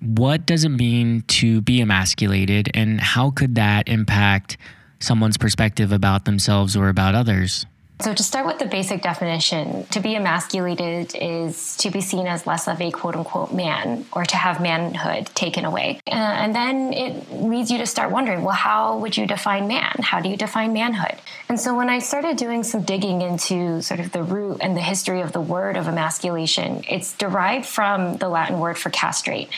What 0.00 0.46
does 0.46 0.64
it 0.64 0.70
mean 0.70 1.22
to 1.28 1.60
be 1.60 1.80
emasculated, 1.80 2.70
and 2.74 3.00
how 3.00 3.30
could 3.30 3.54
that 3.54 3.88
impact 3.88 4.56
someone's 4.98 5.36
perspective 5.36 5.92
about 5.92 6.24
themselves 6.24 6.76
or 6.76 6.88
about 6.88 7.14
others? 7.14 7.66
So, 8.02 8.12
to 8.12 8.22
start 8.24 8.46
with 8.46 8.58
the 8.58 8.66
basic 8.66 9.00
definition, 9.00 9.84
to 9.92 10.00
be 10.00 10.16
emasculated 10.16 11.14
is 11.14 11.76
to 11.76 11.88
be 11.88 12.00
seen 12.00 12.26
as 12.26 12.48
less 12.48 12.66
of 12.66 12.80
a 12.80 12.90
quote 12.90 13.14
unquote 13.14 13.54
man 13.54 14.06
or 14.10 14.24
to 14.24 14.36
have 14.36 14.60
manhood 14.60 15.26
taken 15.36 15.64
away. 15.64 16.00
Uh, 16.08 16.14
and 16.14 16.52
then 16.52 16.92
it 16.94 17.30
leads 17.30 17.70
you 17.70 17.78
to 17.78 17.86
start 17.86 18.10
wondering 18.10 18.42
well, 18.42 18.56
how 18.56 18.98
would 18.98 19.16
you 19.16 19.24
define 19.24 19.68
man? 19.68 19.94
How 20.00 20.18
do 20.18 20.28
you 20.28 20.36
define 20.36 20.72
manhood? 20.72 21.16
And 21.48 21.60
so, 21.60 21.76
when 21.76 21.88
I 21.88 22.00
started 22.00 22.36
doing 22.36 22.64
some 22.64 22.82
digging 22.82 23.22
into 23.22 23.80
sort 23.82 24.00
of 24.00 24.10
the 24.10 24.24
root 24.24 24.58
and 24.60 24.76
the 24.76 24.82
history 24.82 25.20
of 25.20 25.30
the 25.30 25.40
word 25.40 25.76
of 25.76 25.86
emasculation, 25.86 26.82
it's 26.90 27.12
derived 27.12 27.66
from 27.66 28.16
the 28.16 28.28
Latin 28.28 28.58
word 28.58 28.78
for 28.78 28.90
castrate. 28.90 29.48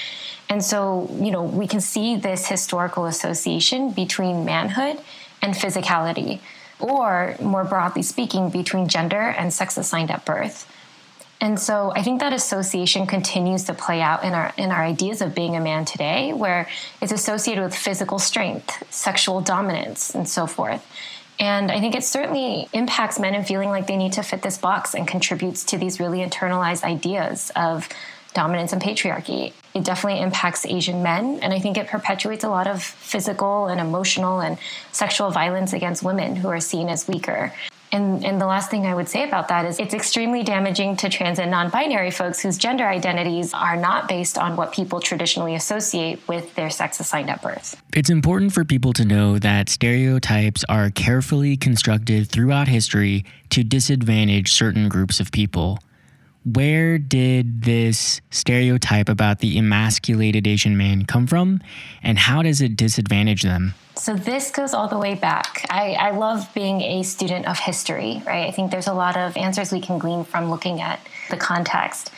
And 0.51 0.63
so, 0.63 1.09
you 1.19 1.31
know, 1.31 1.43
we 1.43 1.67
can 1.67 1.81
see 1.81 2.17
this 2.17 2.47
historical 2.47 3.07
association 3.07 3.93
between 3.93 4.45
manhood 4.45 5.01
and 5.41 5.55
physicality 5.55 6.41
or 6.81 7.37
more 7.41 7.65
broadly 7.65 8.03
speaking, 8.03 8.51
between 8.51 8.89
gender 8.89 9.21
and 9.21 9.53
sex 9.53 9.77
assigned 9.77 10.11
at 10.11 10.25
birth. 10.25 10.71
And 11.41 11.61
so 11.61 11.93
I 11.95 12.03
think 12.03 12.21
that 12.21 12.33
association 12.33 13.07
continues 13.07 13.65
to 13.65 13.75
play 13.75 14.01
out 14.01 14.25
in 14.25 14.33
our 14.33 14.53
in 14.57 14.71
our 14.71 14.83
ideas 14.83 15.21
of 15.21 15.35
being 15.35 15.57
a 15.57 15.61
man 15.61 15.85
today, 15.85 16.33
where 16.33 16.69
it's 17.03 17.13
associated 17.13 17.63
with 17.63 17.75
physical 17.75 18.19
strength, 18.19 18.83
sexual 18.93 19.41
dominance, 19.41 20.15
and 20.15 20.29
so 20.29 20.47
forth. 20.47 20.87
And 21.39 21.71
I 21.71 21.81
think 21.81 21.97
it 21.97 22.05
certainly 22.05 22.69
impacts 22.73 23.19
men 23.19 23.35
in 23.35 23.45
feeling 23.45 23.69
like 23.69 23.89
they 23.89 23.97
need 23.97 24.13
to 24.15 24.23
fit 24.23 24.43
this 24.43 24.57
box 24.57 24.95
and 24.95 25.07
contributes 25.07 25.65
to 25.65 25.79
these 25.79 25.99
really 25.99 26.21
internalized 26.21 26.85
ideas 26.85 27.51
of 27.57 27.89
dominance 28.35 28.73
and 28.73 28.81
patriarchy. 28.81 29.53
It 29.75 29.83
definitely 29.83 30.21
impacts 30.21 30.65
Asian 30.65 31.03
men, 31.03 31.41
and 31.43 31.53
I 31.53 31.59
think 31.59 31.77
it 31.77 31.89
perpetuates 31.89 32.45
a 32.45 32.49
lot 32.49 32.69
of 32.69 32.81
physical 32.81 33.67
and 33.67 33.81
emotional 33.81 34.41
and 34.41 34.57
sexual 34.93 35.33
violence 35.33 35.73
against 35.73 36.05
women 36.05 36.37
who 36.37 36.49
are 36.49 36.61
seen 36.61 36.89
as 36.89 37.09
weaker. 37.09 37.53
And, 37.95 38.25
and 38.25 38.41
the 38.41 38.47
last 38.47 38.71
thing 38.71 38.87
I 38.87 38.95
would 38.95 39.09
say 39.09 39.23
about 39.23 39.49
that 39.49 39.65
is 39.65 39.79
it's 39.79 39.95
extremely 39.95 40.43
damaging 40.43 40.97
to 40.97 41.09
trans 41.09 41.39
and 41.39 41.51
non 41.51 41.71
binary 41.71 42.11
folks 42.11 42.41
whose 42.41 42.59
gender 42.59 42.87
identities 42.87 43.55
are 43.55 43.77
not 43.77 44.09
based 44.09 44.37
on 44.37 44.57
what 44.57 44.73
people 44.73 45.01
traditionally 45.01 45.55
associate 45.55 46.21
with 46.27 46.55
their 46.57 46.71
sex 46.71 46.99
assigned 46.99 47.31
at 47.31 47.41
birth. 47.43 47.81
It's 47.93 48.11
important 48.11 48.53
for 48.53 48.65
people 48.65 48.93
to 48.95 49.05
know 49.05 49.39
that 49.39 49.69
stereotypes 49.69 50.65
are 50.69 50.91
carefully 50.91 51.57
constructed 51.57 52.29
throughout 52.29 52.67
history 52.67 53.25
to 53.51 53.63
disadvantage 53.63 54.53
certain 54.53 54.89
groups 54.89 55.21
of 55.21 55.31
people 55.31 55.79
where 56.45 56.99
did 56.99 57.63
this 57.63 58.21
stereotype 58.31 59.09
about 59.09 59.39
the 59.41 59.59
emasculated 59.59 60.47
Asian 60.47 60.77
man 60.77 61.07
come 61.07 61.27
from, 61.27 61.61
and 62.03 62.19
how 62.19 62.43
does 62.43 62.61
it 62.61 62.77
disadvantage 62.77 63.43
them? 63.43 63.75
So 63.97 64.15
this 64.15 64.51
goes 64.51 64.75
all 64.75 64.89
the 64.89 64.99
way 64.99 65.15
back. 65.15 65.65
I, 65.71 65.93
I, 65.93 66.11
love 66.11 66.53
being 66.53 66.81
a 66.81 67.05
student 67.05 67.47
of 67.47 67.59
history, 67.59 68.21
right? 68.27 68.47
I 68.47 68.51
think 68.51 68.73
there's 68.73 68.89
a 68.89 68.93
lot 68.93 69.17
of 69.17 69.37
answers 69.37 69.71
we 69.71 69.81
can 69.81 69.99
glean 69.99 70.25
from 70.25 70.51
looking 70.51 70.81
at 70.81 71.01
the 71.31 71.37
context. 71.37 72.11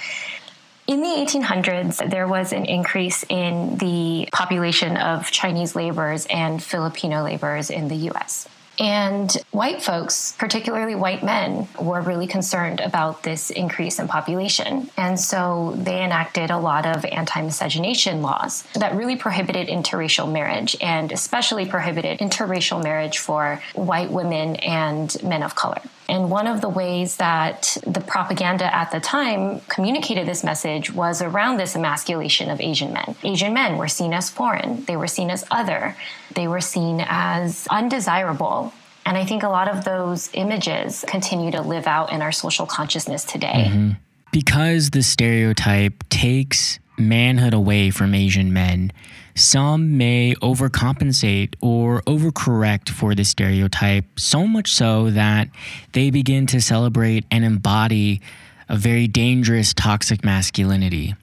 In 0.87 1.01
the 1.01 1.09
1800s, 1.09 2.11
there 2.11 2.27
was 2.27 2.53
an 2.53 2.65
increase 2.65 3.25
in 3.29 3.77
the 3.79 4.29
population 4.33 4.97
of 4.97 5.31
Chinese 5.31 5.77
laborers 5.77 6.27
and 6.27 6.63
Filipino 6.63 7.23
laborers 7.23 7.71
in 7.71 7.89
the 7.89 7.97
US. 8.11 8.49
And 8.79 9.31
white 9.53 9.83
folks, 9.83 10.33
particularly 10.39 10.95
white 10.95 11.23
men, 11.23 11.69
were 11.81 12.01
really 12.01 12.27
concerned 12.27 12.81
about 12.81 13.23
this 13.23 13.51
increase 13.51 13.99
in 13.99 14.09
population. 14.09 14.91
And 14.97 15.19
so 15.19 15.75
they 15.77 16.03
enacted 16.03 16.51
a 16.51 16.59
lot 16.59 16.87
of 16.87 17.05
anti 17.05 17.41
miscegenation 17.43 18.23
laws 18.23 18.65
that 18.75 18.95
really 18.95 19.17
prohibited 19.17 19.69
interracial 19.69 20.31
marriage 20.31 20.77
and 20.81 21.11
especially 21.13 21.67
prohibited 21.67 22.19
interracial 22.19 22.83
marriage 22.83 23.19
for 23.19 23.63
white 23.75 24.11
women 24.11 24.57
and 24.57 25.17
men 25.23 25.43
of 25.43 25.55
color. 25.55 25.81
And 26.09 26.31
one 26.31 26.47
of 26.47 26.61
the 26.61 26.69
ways 26.69 27.17
that 27.17 27.77
the 27.87 28.01
propaganda 28.01 28.73
at 28.73 28.91
the 28.93 29.01
time 29.01 29.61
communicated 29.69 30.27
this 30.27 30.45
message 30.45 30.93
was 30.93 31.21
around 31.21 31.57
this 31.57 31.75
emasculation 31.75 32.49
of 32.49 32.61
Asian 32.61 32.93
men. 32.93 33.17
Asian 33.25 33.53
men 33.53 33.77
were 33.77 33.89
seen 33.89 34.13
as 34.13 34.31
foreign, 34.31 34.85
they 34.85 34.97
were 34.97 35.09
seen 35.09 35.31
as 35.31 35.45
other, 35.51 35.97
they 36.35 36.47
were 36.47 36.61
seen 36.61 37.05
as 37.09 37.67
undesirable. 37.71 38.73
And 39.05 39.17
I 39.17 39.25
think 39.25 39.43
a 39.43 39.49
lot 39.49 39.69
of 39.69 39.85
those 39.85 40.31
images 40.33 41.05
continue 41.07 41.51
to 41.53 41.63
live 41.63 41.87
out 41.87 42.13
in 42.13 42.23
our 42.23 42.33
social 42.33 42.67
consciousness 42.67 43.25
today. 43.25 43.67
Mm-hmm. 43.69 43.91
Because 44.33 44.91
the 44.91 45.03
stereotype 45.03 46.05
takes 46.09 46.79
manhood 46.99 47.55
away 47.55 47.91
from 47.91 48.15
Asian 48.15 48.53
men, 48.53 48.93
some 49.37 49.97
may 49.97 50.35
overcompensate 50.37 51.55
or 51.61 52.03
overcorrect 52.03 52.89
for 52.89 53.15
the 53.15 53.25
stereotype, 53.25 54.05
so 54.19 54.47
much 54.47 54.73
so 54.73 55.11
that 55.11 55.49
they 55.93 56.11
begin 56.11 56.47
to 56.47 56.61
celebrate 56.61 57.25
and 57.31 57.45
embody 57.45 58.21
a 58.69 58.77
very 58.77 59.07
dangerous 59.07 59.73
toxic 59.75 60.25
masculinity. 60.25 61.15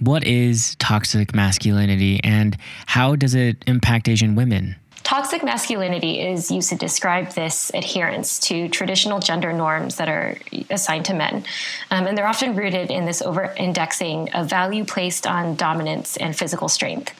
What 0.00 0.24
is 0.24 0.76
toxic 0.76 1.34
masculinity 1.34 2.20
and 2.22 2.56
how 2.86 3.16
does 3.16 3.34
it 3.34 3.62
impact 3.66 4.08
Asian 4.08 4.34
women? 4.34 4.76
Toxic 5.02 5.44
masculinity 5.44 6.20
is 6.20 6.50
used 6.50 6.68
to 6.70 6.76
describe 6.76 7.30
this 7.30 7.70
adherence 7.74 8.40
to 8.40 8.68
traditional 8.68 9.20
gender 9.20 9.52
norms 9.52 9.96
that 9.96 10.08
are 10.08 10.36
assigned 10.68 11.04
to 11.04 11.14
men. 11.14 11.44
Um, 11.92 12.06
and 12.06 12.18
they're 12.18 12.26
often 12.26 12.56
rooted 12.56 12.90
in 12.90 13.04
this 13.04 13.22
over 13.22 13.54
indexing 13.56 14.32
of 14.32 14.50
value 14.50 14.84
placed 14.84 15.26
on 15.26 15.54
dominance 15.54 16.16
and 16.16 16.36
physical 16.36 16.68
strength. 16.68 17.14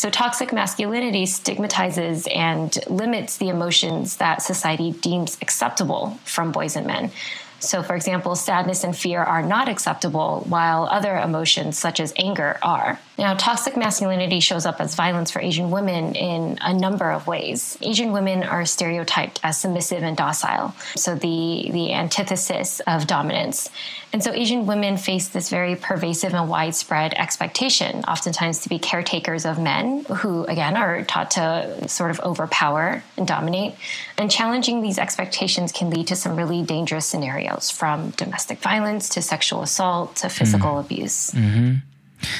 So, 0.00 0.08
toxic 0.08 0.50
masculinity 0.50 1.26
stigmatizes 1.26 2.26
and 2.28 2.74
limits 2.88 3.36
the 3.36 3.50
emotions 3.50 4.16
that 4.16 4.40
society 4.40 4.92
deems 4.92 5.36
acceptable 5.42 6.18
from 6.24 6.52
boys 6.52 6.74
and 6.74 6.86
men. 6.86 7.10
So, 7.58 7.82
for 7.82 7.94
example, 7.94 8.34
sadness 8.34 8.82
and 8.82 8.96
fear 8.96 9.22
are 9.22 9.42
not 9.42 9.68
acceptable, 9.68 10.46
while 10.48 10.84
other 10.90 11.18
emotions 11.18 11.78
such 11.78 12.00
as 12.00 12.14
anger 12.16 12.58
are. 12.62 12.98
Now, 13.18 13.34
toxic 13.34 13.76
masculinity 13.76 14.40
shows 14.40 14.64
up 14.64 14.80
as 14.80 14.94
violence 14.94 15.30
for 15.30 15.40
Asian 15.42 15.70
women 15.70 16.14
in 16.14 16.56
a 16.62 16.72
number 16.72 17.10
of 17.10 17.26
ways. 17.26 17.76
Asian 17.82 18.12
women 18.12 18.42
are 18.42 18.64
stereotyped 18.64 19.40
as 19.42 19.60
submissive 19.60 20.02
and 20.02 20.16
docile, 20.16 20.74
so 20.96 21.14
the, 21.14 21.68
the 21.70 21.92
antithesis 21.92 22.80
of 22.86 23.06
dominance. 23.06 23.68
And 24.12 24.24
so 24.24 24.32
Asian 24.32 24.66
women 24.66 24.96
face 24.96 25.28
this 25.28 25.50
very 25.50 25.76
pervasive 25.76 26.34
and 26.34 26.48
widespread 26.48 27.14
expectation, 27.14 28.04
oftentimes 28.04 28.60
to 28.60 28.68
be 28.68 28.78
caretakers 28.78 29.46
of 29.46 29.58
men 29.58 30.04
who, 30.04 30.44
again, 30.44 30.76
are 30.76 31.04
taught 31.04 31.32
to 31.32 31.88
sort 31.88 32.10
of 32.10 32.20
overpower 32.20 33.04
and 33.16 33.26
dominate. 33.26 33.74
And 34.18 34.30
challenging 34.30 34.82
these 34.82 34.98
expectations 34.98 35.70
can 35.70 35.90
lead 35.90 36.08
to 36.08 36.16
some 36.16 36.36
really 36.36 36.62
dangerous 36.62 37.06
scenarios 37.06 37.70
from 37.70 38.10
domestic 38.10 38.58
violence 38.58 39.10
to 39.10 39.22
sexual 39.22 39.62
assault 39.62 40.16
to 40.16 40.28
physical 40.28 40.72
mm. 40.72 40.80
abuse. 40.80 41.30
Mm-hmm. 41.30 41.76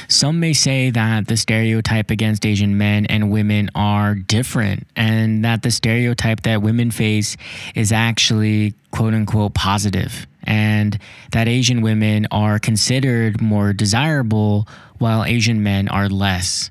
Some 0.09 0.41
may 0.41 0.53
say 0.53 0.91
that 0.91 1.27
the 1.27 1.37
stereotype 1.37 2.11
against 2.11 2.47
Asian 2.47 2.79
men 2.79 3.07
and 3.07 3.31
women 3.31 3.71
are 3.75 4.15
different, 4.15 4.87
and 4.97 5.45
that 5.45 5.63
the 5.63 5.71
stereotype 5.71 6.43
that 6.43 6.63
women 6.63 6.91
face 6.91 7.37
is 7.75 7.93
actually 7.93 8.75
quote 8.91 9.15
unquote 9.15 9.55
positive, 9.55 10.27
and 10.45 10.99
that 11.33 11.49
Asian 11.49 11.83
women 11.83 12.27
are 12.31 12.59
considered 12.59 13.41
more 13.41 13.73
desirable 13.73 14.67
while 14.99 15.25
Asian 15.25 15.63
men 15.63 15.89
are 15.89 16.09
less. 16.09 16.71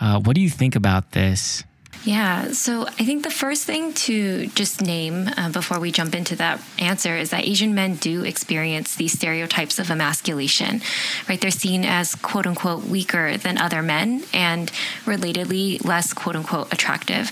Uh, 0.00 0.20
what 0.20 0.34
do 0.34 0.40
you 0.40 0.50
think 0.50 0.76
about 0.76 1.12
this? 1.12 1.64
Yeah, 2.02 2.52
so 2.52 2.86
I 2.86 3.04
think 3.04 3.24
the 3.24 3.30
first 3.30 3.64
thing 3.64 3.92
to 3.92 4.46
just 4.48 4.80
name 4.80 5.28
uh, 5.36 5.50
before 5.50 5.78
we 5.78 5.92
jump 5.92 6.14
into 6.14 6.34
that 6.36 6.58
answer 6.78 7.14
is 7.14 7.28
that 7.28 7.44
Asian 7.44 7.74
men 7.74 7.96
do 7.96 8.24
experience 8.24 8.96
these 8.96 9.12
stereotypes 9.12 9.78
of 9.78 9.90
emasculation, 9.90 10.80
right? 11.28 11.38
They're 11.38 11.50
seen 11.50 11.84
as 11.84 12.14
quote 12.14 12.46
unquote 12.46 12.84
weaker 12.84 13.36
than 13.36 13.58
other 13.58 13.82
men 13.82 14.22
and 14.32 14.72
relatedly 15.04 15.84
less 15.84 16.14
quote 16.14 16.36
unquote 16.36 16.72
attractive. 16.72 17.30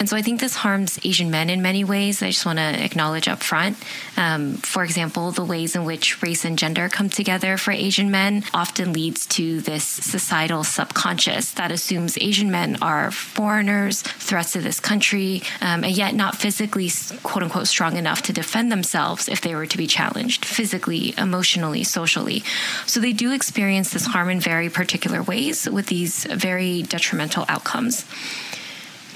And 0.00 0.08
so 0.08 0.16
I 0.16 0.22
think 0.22 0.40
this 0.40 0.56
harms 0.56 0.98
Asian 1.04 1.30
men 1.30 1.48
in 1.48 1.62
many 1.62 1.84
ways. 1.84 2.20
I 2.20 2.30
just 2.30 2.44
want 2.44 2.58
to 2.58 2.84
acknowledge 2.84 3.28
up 3.28 3.40
front. 3.40 3.76
Um, 4.16 4.54
for 4.54 4.82
example, 4.82 5.30
the 5.30 5.44
ways 5.44 5.76
in 5.76 5.84
which 5.84 6.20
race 6.22 6.44
and 6.44 6.58
gender 6.58 6.88
come 6.88 7.08
together 7.08 7.56
for 7.56 7.70
Asian 7.70 8.10
men 8.10 8.42
often 8.52 8.92
leads 8.92 9.26
to 9.26 9.60
this 9.60 9.84
societal 9.84 10.64
subconscious 10.64 11.52
that 11.52 11.70
assumes 11.70 12.18
Asian 12.18 12.50
men 12.50 12.78
are 12.82 13.12
foreigners 13.12 14.02
threats 14.16 14.52
to 14.52 14.60
this 14.60 14.80
country, 14.80 15.42
um, 15.60 15.84
and 15.84 15.96
yet 15.96 16.14
not 16.14 16.36
physically, 16.36 16.90
quote 17.22 17.42
unquote, 17.42 17.66
strong 17.66 17.96
enough 17.96 18.22
to 18.22 18.32
defend 18.32 18.70
themselves 18.72 19.28
if 19.28 19.40
they 19.40 19.54
were 19.54 19.66
to 19.66 19.78
be 19.78 19.86
challenged 19.86 20.44
physically, 20.44 21.14
emotionally, 21.18 21.84
socially. 21.84 22.42
So 22.86 23.00
they 23.00 23.12
do 23.12 23.32
experience 23.32 23.90
this 23.90 24.06
harm 24.06 24.30
in 24.30 24.40
very 24.40 24.70
particular 24.70 25.22
ways 25.22 25.68
with 25.68 25.86
these 25.86 26.24
very 26.24 26.82
detrimental 26.82 27.44
outcomes. 27.48 28.04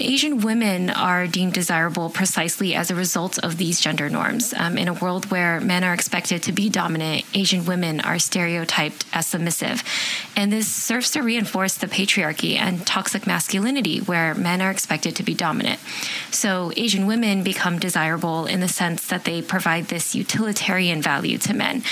Asian 0.02 0.40
women 0.40 0.90
are 0.90 1.26
deemed 1.26 1.52
desirable 1.52 2.11
precisely 2.11 2.75
as 2.75 2.90
a 2.90 2.94
result 2.94 3.38
of 3.38 3.56
these 3.56 3.80
gender 3.80 4.11
norms. 4.11 4.52
Um, 4.52 4.76
in 4.76 4.88
a 4.88 4.92
world 4.92 5.30
where 5.30 5.61
men 5.61 5.85
are 5.85 5.94
expected 5.94 6.42
to 6.42 6.52
be 6.52 6.68
dominant, 6.68 7.25
Asian 7.35 7.64
women 7.64 8.00
are 8.00 8.18
stereotyped 8.18 9.06
as 9.12 9.26
submissive. 9.26 9.82
And 10.37 10.52
this 10.52 10.66
serves 10.66 11.12
to 11.12 11.23
reinforce 11.23 11.75
the 11.75 11.87
patriarchy 11.87 12.56
and 12.56 12.85
toxic 12.87 13.26
masculinity, 13.26 13.99
where 13.99 14.35
men 14.35 14.61
are 14.61 14.71
expected 14.71 15.14
to 15.16 15.23
be 15.23 15.35
dominant. 15.35 15.78
So 16.30 16.73
Asian 16.76 17.06
women 17.06 17.42
become 17.44 17.78
desirable 17.78 18.47
in 18.47 18.61
the 18.61 18.68
sense 18.68 19.06
that 19.06 19.25
they 19.25 19.40
provide 19.40 19.87
this 19.87 20.14
utilitarian 20.14 21.00
value 21.00 21.38
to 21.38 21.54
men, 21.54 21.82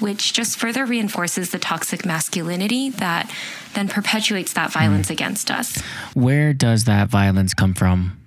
which 0.00 0.32
just 0.32 0.58
further 0.58 0.84
reinforces 0.84 1.50
the 1.50 1.58
toxic 1.58 2.04
masculinity 2.04 2.90
that 2.90 3.30
then 3.74 3.88
perpetuates 3.88 4.52
that 4.54 4.72
violence 4.72 5.08
mm. 5.08 5.12
against 5.12 5.50
us. 5.50 5.80
Where 6.14 6.52
does 6.52 6.84
that 6.84 7.08
violence 7.08 7.54
come 7.54 7.74
from? 7.74 8.19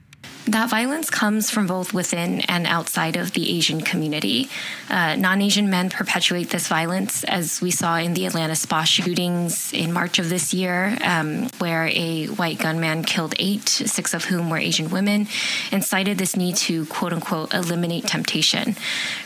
That 0.47 0.69
violence 0.69 1.09
comes 1.09 1.49
from 1.49 1.67
both 1.67 1.93
within 1.93 2.41
and 2.41 2.67
outside 2.67 3.15
of 3.15 3.31
the 3.31 3.49
Asian 3.55 3.79
community. 3.79 4.49
Uh, 4.89 5.15
non 5.15 5.41
Asian 5.41 5.69
men 5.69 5.89
perpetuate 5.89 6.49
this 6.49 6.67
violence, 6.67 7.23
as 7.23 7.61
we 7.61 7.71
saw 7.71 7.95
in 7.95 8.13
the 8.13 8.25
Atlanta 8.25 8.55
spa 8.55 8.83
shootings 8.83 9.71
in 9.71 9.93
March 9.93 10.19
of 10.19 10.27
this 10.27 10.53
year, 10.53 10.97
um, 11.01 11.47
where 11.59 11.87
a 11.93 12.25
white 12.25 12.59
gunman 12.59 13.05
killed 13.05 13.33
eight, 13.39 13.69
six 13.69 14.13
of 14.13 14.25
whom 14.25 14.49
were 14.49 14.57
Asian 14.57 14.89
women, 14.89 15.27
and 15.71 15.81
cited 15.81 16.17
this 16.17 16.35
need 16.35 16.57
to 16.57 16.85
quote 16.87 17.13
unquote 17.13 17.53
eliminate 17.53 18.05
temptation. 18.05 18.75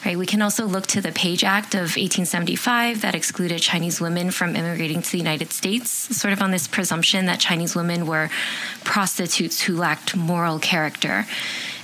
Right? 0.06 0.20
We 0.20 0.28
can 0.28 0.44
also 0.44 0.68
look 0.68 0.86
to 0.88 1.02
the 1.02 1.12
Page 1.12 1.44
Act 1.44 1.74
of 1.74 1.98
1875 1.98 3.02
that 3.02 3.16
excluded 3.16 3.60
Chinese 3.60 4.00
women 4.00 4.30
from 4.30 4.56
immigrating 4.56 5.02
to 5.02 5.12
the 5.12 5.18
United 5.18 5.52
States, 5.52 5.90
sort 6.16 6.32
of 6.32 6.44
on 6.44 6.52
this 6.52 6.68
presumption 6.68 7.26
that 7.26 7.40
Chinese 7.40 7.76
women 7.76 8.06
were 8.06 8.30
prostitutes 8.84 9.62
who 9.62 9.76
lacked 9.76 10.16
moral 10.16 10.60
character 10.60 11.07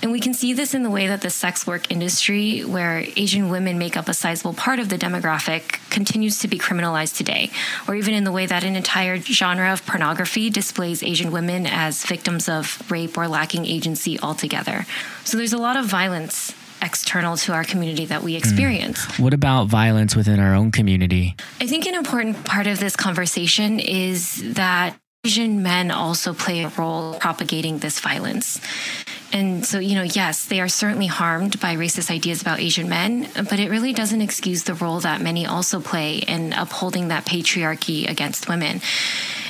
And 0.02 0.12
we 0.12 0.20
can 0.20 0.34
see 0.34 0.52
this 0.52 0.74
in 0.74 0.84
the 0.84 0.90
way 0.90 1.08
that 1.08 1.22
the 1.22 1.30
sex 1.30 1.66
work 1.66 1.90
industry, 1.90 2.60
where 2.62 3.06
Asian 3.16 3.50
women 3.50 3.78
make 3.78 3.96
up 3.96 4.10
a 4.10 4.14
sizable 4.14 4.54
part 4.54 4.80
of 4.80 4.90
the 4.90 4.98
demographic, 4.98 5.80
continues 5.90 6.40
to 6.40 6.50
be 6.50 6.60
criminalized 6.60 7.16
today, 7.16 7.50
or 7.88 7.96
even 7.96 8.14
in 8.14 8.26
the 8.26 8.32
way 8.32 8.46
that 8.46 8.66
an 8.66 8.76
entire 8.76 9.18
genre 9.18 9.72
of 9.72 9.86
pornography 9.86 10.50
displays 10.50 11.02
Asian 11.04 11.32
women 11.32 11.66
as 11.66 12.06
victims 12.06 12.50
of 12.50 12.84
rape 12.92 13.18
or 13.18 13.30
lacking 13.30 13.66
agency 13.66 14.20
altogether. 14.20 14.86
So 15.24 15.38
there's 15.38 15.54
a 15.54 15.58
lot 15.58 15.78
of 15.78 15.86
violence 15.86 16.54
external 16.82 17.38
to 17.38 17.54
our 17.54 17.64
community 17.64 18.06
that 18.06 18.24
we 18.24 18.34
hmm. 18.34 18.40
experience. 18.40 19.06
Mm. 19.06 19.20
What 19.22 19.34
about 19.34 19.68
violence 19.68 20.18
within 20.18 20.42
our 20.42 20.54
own 20.54 20.72
community? 20.72 21.36
I 21.62 21.68
think 21.68 21.86
an 21.86 21.96
important 21.96 22.44
part 22.44 22.68
of 22.68 22.80
this 22.80 22.98
conversation 22.98 23.80
is 23.80 24.54
that 24.56 24.98
Asian 25.26 25.64
men 25.64 25.90
also 25.90 26.34
play 26.34 26.66
a 26.66 26.68
role 26.68 27.14
propagating 27.14 27.78
this 27.78 28.02
violence. 28.02 28.60
And 29.34 29.66
so, 29.66 29.80
you 29.80 29.96
know, 29.96 30.04
yes, 30.04 30.46
they 30.46 30.62
are 30.62 30.68
certainly 30.68 31.08
harmed 31.08 31.60
by 31.60 31.76
racist 31.76 32.12
ideas 32.12 32.44
about 32.44 32.60
Asian 32.60 32.88
men, 32.88 33.28
but 33.34 33.60
it 33.60 33.72
really 33.72 33.92
doesn't 33.92 34.22
excuse 34.22 34.64
the 34.64 34.76
role 34.76 35.00
that 35.00 35.22
many 35.22 35.48
also 35.48 35.82
play 35.82 36.18
in 36.18 36.54
upholding 36.54 37.08
that 37.08 37.26
patriarchy 37.26 38.08
against 38.08 38.48
women. 38.48 38.80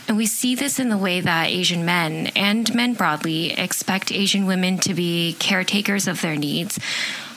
And 0.08 0.16
we 0.16 0.26
see 0.26 0.56
this 0.56 0.80
in 0.80 0.88
the 0.90 0.98
way 0.98 1.20
that 1.20 1.48
Asian 1.48 1.84
men 1.84 2.28
and 2.36 2.74
men 2.74 2.94
broadly 2.94 3.52
expect 3.52 4.12
Asian 4.12 4.46
women 4.46 4.78
to 4.80 4.94
be 4.94 5.36
caretakers 5.38 6.08
of 6.08 6.22
their 6.22 6.38
needs. 6.38 6.80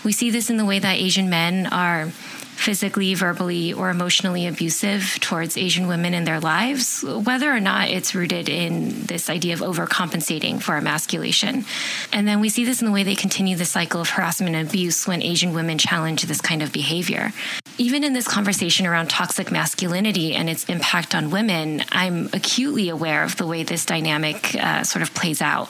We 0.07 0.12
see 0.12 0.31
this 0.31 0.51
in 0.51 0.57
the 0.57 0.64
way 0.64 0.79
that 0.79 0.99
Asian 0.99 1.31
men 1.31 1.66
are 1.66 2.07
physically, 2.07 3.14
verbally, 3.14 3.73
or 3.73 3.90
emotionally 3.90 4.47
abusive 4.47 5.19
towards 5.21 5.59
Asian 5.59 5.88
women 5.88 6.14
in 6.14 6.23
their 6.23 6.38
lives, 6.38 7.03
whether 7.03 7.53
or 7.53 7.59
not 7.59 7.90
it's 7.90 8.14
rooted 8.14 8.49
in 8.49 9.03
this 9.07 9.29
idea 9.29 9.55
of 9.55 9.61
overcompensating 9.61 10.62
for 10.62 10.77
emasculation. 10.77 11.64
And 12.12 12.29
then 12.29 12.38
we 12.38 12.51
see 12.51 12.64
this 12.64 12.81
in 12.81 12.87
the 12.87 12.92
way 12.92 13.03
they 13.03 13.16
continue 13.16 13.57
the 13.57 13.64
cycle 13.64 14.01
of 14.01 14.11
harassment 14.11 14.55
and 14.55 14.69
abuse 14.69 15.09
when 15.09 15.23
Asian 15.23 15.53
women 15.53 15.77
challenge 15.77 16.23
this 16.23 16.40
kind 16.40 16.62
of 16.62 16.73
behavior. 16.73 17.33
Even 17.79 18.05
in 18.05 18.15
this 18.15 18.27
conversation 18.27 18.87
around 18.87 19.11
toxic 19.11 19.51
masculinity 19.51 20.35
and 20.35 20.49
its 20.49 20.65
impact 20.65 21.15
on 21.15 21.31
women, 21.31 21.83
I'm 21.93 22.31
acutely 22.33 22.89
aware 22.89 23.23
of 23.23 23.37
the 23.37 23.47
way 23.47 23.65
this 23.65 23.85
dynamic 23.85 24.55
uh, 24.55 24.83
sort 24.83 25.03
of 25.03 25.12
plays 25.12 25.43
out. 25.43 25.69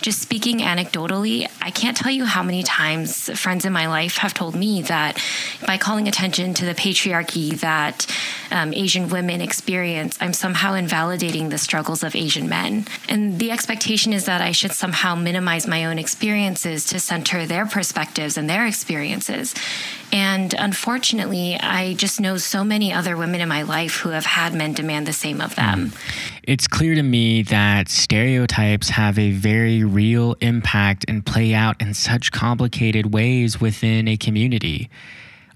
Just 0.00 0.22
speaking 0.22 0.58
anecdotally, 0.60 1.50
I 1.60 1.72
can't 1.72 1.96
tell 1.96 2.12
you 2.12 2.26
how 2.26 2.44
many 2.44 2.62
times 2.62 3.28
friends 3.38 3.64
in 3.64 3.72
my 3.72 3.88
life 3.88 4.18
have 4.18 4.34
told 4.34 4.54
me 4.54 4.82
that 4.82 5.20
by 5.66 5.78
calling 5.78 6.06
attention 6.06 6.54
to 6.54 6.64
the 6.64 6.74
patriarchy 6.74 7.58
that 7.58 8.06
um, 8.52 8.72
Asian 8.72 9.08
women 9.08 9.40
experience, 9.40 10.16
I'm 10.20 10.32
somehow 10.32 10.74
invalidating 10.74 11.48
the 11.48 11.58
struggles 11.58 12.04
of 12.04 12.14
Asian 12.14 12.48
men. 12.48 12.86
And 13.08 13.40
the 13.40 13.50
expectation 13.50 14.12
is 14.12 14.26
that 14.26 14.40
I 14.40 14.52
should 14.52 14.72
somehow 14.72 15.16
minimize 15.16 15.66
my 15.66 15.86
own 15.86 15.98
experiences 15.98 16.84
to 16.86 17.00
center 17.00 17.46
their 17.46 17.66
perspectives 17.66 18.36
and 18.36 18.48
their 18.48 18.64
experiences. 18.66 19.54
And 20.12 20.54
unfortunately, 20.54 21.47
I 21.56 21.94
just 21.94 22.20
know 22.20 22.36
so 22.36 22.64
many 22.64 22.92
other 22.92 23.16
women 23.16 23.40
in 23.40 23.48
my 23.48 23.62
life 23.62 23.96
who 24.00 24.10
have 24.10 24.26
had 24.26 24.54
men 24.54 24.72
demand 24.72 25.06
the 25.06 25.12
same 25.12 25.40
of 25.40 25.54
them. 25.56 25.90
Mm. 25.90 25.96
It's 26.42 26.66
clear 26.66 26.94
to 26.94 27.02
me 27.02 27.42
that 27.42 27.88
stereotypes 27.88 28.90
have 28.90 29.18
a 29.18 29.32
very 29.32 29.84
real 29.84 30.36
impact 30.40 31.04
and 31.08 31.24
play 31.24 31.54
out 31.54 31.80
in 31.80 31.94
such 31.94 32.32
complicated 32.32 33.12
ways 33.12 33.60
within 33.60 34.08
a 34.08 34.16
community. 34.16 34.90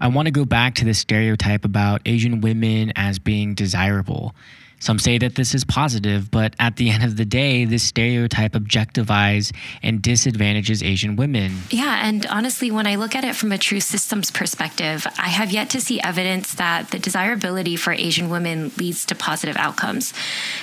I 0.00 0.08
want 0.08 0.26
to 0.26 0.32
go 0.32 0.44
back 0.44 0.74
to 0.76 0.84
the 0.84 0.94
stereotype 0.94 1.64
about 1.64 2.02
Asian 2.06 2.40
women 2.40 2.92
as 2.96 3.18
being 3.18 3.54
desirable. 3.54 4.34
Some 4.82 4.98
say 4.98 5.16
that 5.18 5.36
this 5.36 5.54
is 5.54 5.62
positive, 5.62 6.28
but 6.28 6.56
at 6.58 6.74
the 6.74 6.90
end 6.90 7.04
of 7.04 7.16
the 7.16 7.24
day, 7.24 7.64
this 7.64 7.84
stereotype 7.84 8.54
objectifies 8.54 9.54
and 9.80 10.02
disadvantages 10.02 10.82
Asian 10.82 11.14
women. 11.14 11.52
Yeah, 11.70 12.04
and 12.04 12.26
honestly, 12.26 12.72
when 12.72 12.88
I 12.88 12.96
look 12.96 13.14
at 13.14 13.22
it 13.22 13.36
from 13.36 13.52
a 13.52 13.58
true 13.58 13.78
systems 13.78 14.32
perspective, 14.32 15.06
I 15.16 15.28
have 15.28 15.52
yet 15.52 15.70
to 15.70 15.80
see 15.80 16.00
evidence 16.00 16.54
that 16.54 16.90
the 16.90 16.98
desirability 16.98 17.76
for 17.76 17.92
Asian 17.92 18.28
women 18.28 18.72
leads 18.76 19.06
to 19.06 19.14
positive 19.14 19.56
outcomes. 19.56 20.12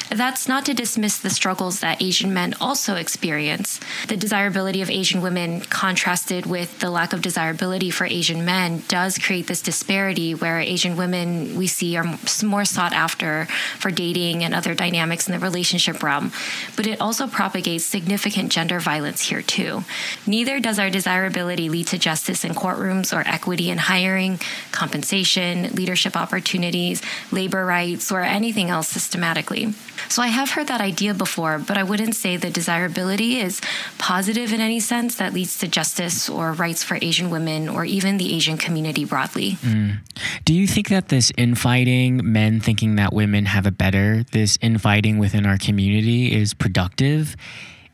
That's 0.09 0.49
not 0.49 0.65
to 0.65 0.73
dismiss 0.73 1.17
the 1.17 1.29
struggles 1.29 1.79
that 1.79 2.01
Asian 2.01 2.33
men 2.33 2.55
also 2.59 2.95
experience. 2.95 3.79
The 4.09 4.17
desirability 4.17 4.81
of 4.81 4.89
Asian 4.89 5.21
women 5.21 5.61
contrasted 5.61 6.45
with 6.45 6.79
the 6.79 6.89
lack 6.89 7.13
of 7.13 7.21
desirability 7.21 7.89
for 7.89 8.03
Asian 8.03 8.43
men 8.43 8.83
does 8.89 9.17
create 9.17 9.47
this 9.47 9.61
disparity 9.61 10.35
where 10.35 10.59
Asian 10.59 10.97
women 10.97 11.55
we 11.55 11.67
see 11.67 11.95
are 11.95 12.19
more 12.43 12.65
sought 12.65 12.91
after 12.91 13.45
for 13.77 13.89
dating 13.89 14.08
dating 14.09 14.43
and 14.43 14.55
other 14.55 14.73
dynamics 14.73 15.27
in 15.27 15.33
the 15.33 15.39
relationship 15.39 16.01
realm, 16.01 16.31
but 16.75 16.87
it 16.87 16.99
also 16.99 17.27
propagates 17.27 17.85
significant 17.85 18.51
gender 18.51 18.79
violence 18.79 19.21
here 19.29 19.41
too. 19.41 19.83
Neither 20.25 20.59
does 20.59 20.79
our 20.79 20.89
desirability 20.89 21.69
lead 21.69 21.87
to 21.87 21.97
justice 21.99 22.43
in 22.43 22.53
courtrooms 22.53 23.15
or 23.15 23.21
equity 23.27 23.69
in 23.69 23.77
hiring, 23.77 24.39
compensation, 24.71 25.69
leadership 25.75 26.15
opportunities, 26.17 27.01
labor 27.31 27.65
rights, 27.65 28.11
or 28.11 28.21
anything 28.21 28.69
else 28.69 28.87
systematically. 28.87 29.73
So 30.07 30.21
I 30.21 30.27
have 30.27 30.51
heard 30.51 30.67
that 30.67 30.81
idea 30.81 31.13
before, 31.13 31.59
but 31.59 31.77
I 31.77 31.83
wouldn't 31.83 32.15
say 32.15 32.37
the 32.37 32.49
desirability 32.49 33.39
is 33.39 33.61
positive 33.97 34.53
in 34.53 34.61
any 34.61 34.79
sense 34.79 35.15
that 35.17 35.33
leads 35.33 35.59
to 35.59 35.67
justice 35.67 36.29
or 36.29 36.53
rights 36.53 36.83
for 36.83 36.97
Asian 37.01 37.29
women 37.29 37.69
or 37.69 37.85
even 37.85 38.17
the 38.17 38.33
Asian 38.33 38.57
community 38.57 39.05
broadly. 39.05 39.57
Mm. 39.61 39.99
Do 40.45 40.53
you 40.53 40.65
think 40.65 40.87
that 40.89 41.09
this 41.09 41.31
infighting, 41.37 42.21
men 42.23 42.59
thinking 42.59 42.95
that 42.95 43.13
women 43.13 43.45
have 43.45 43.65
a 43.65 43.71
better 43.71 43.98
this 44.31 44.57
infighting 44.61 45.17
within 45.17 45.45
our 45.45 45.57
community 45.57 46.33
is 46.35 46.53
productive? 46.53 47.35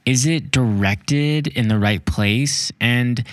Is 0.05 0.25
it 0.25 0.51
directed 0.51 1.47
in 1.47 1.67
the 1.67 1.79
right 1.79 2.03
place? 2.05 2.71
And 2.79 3.23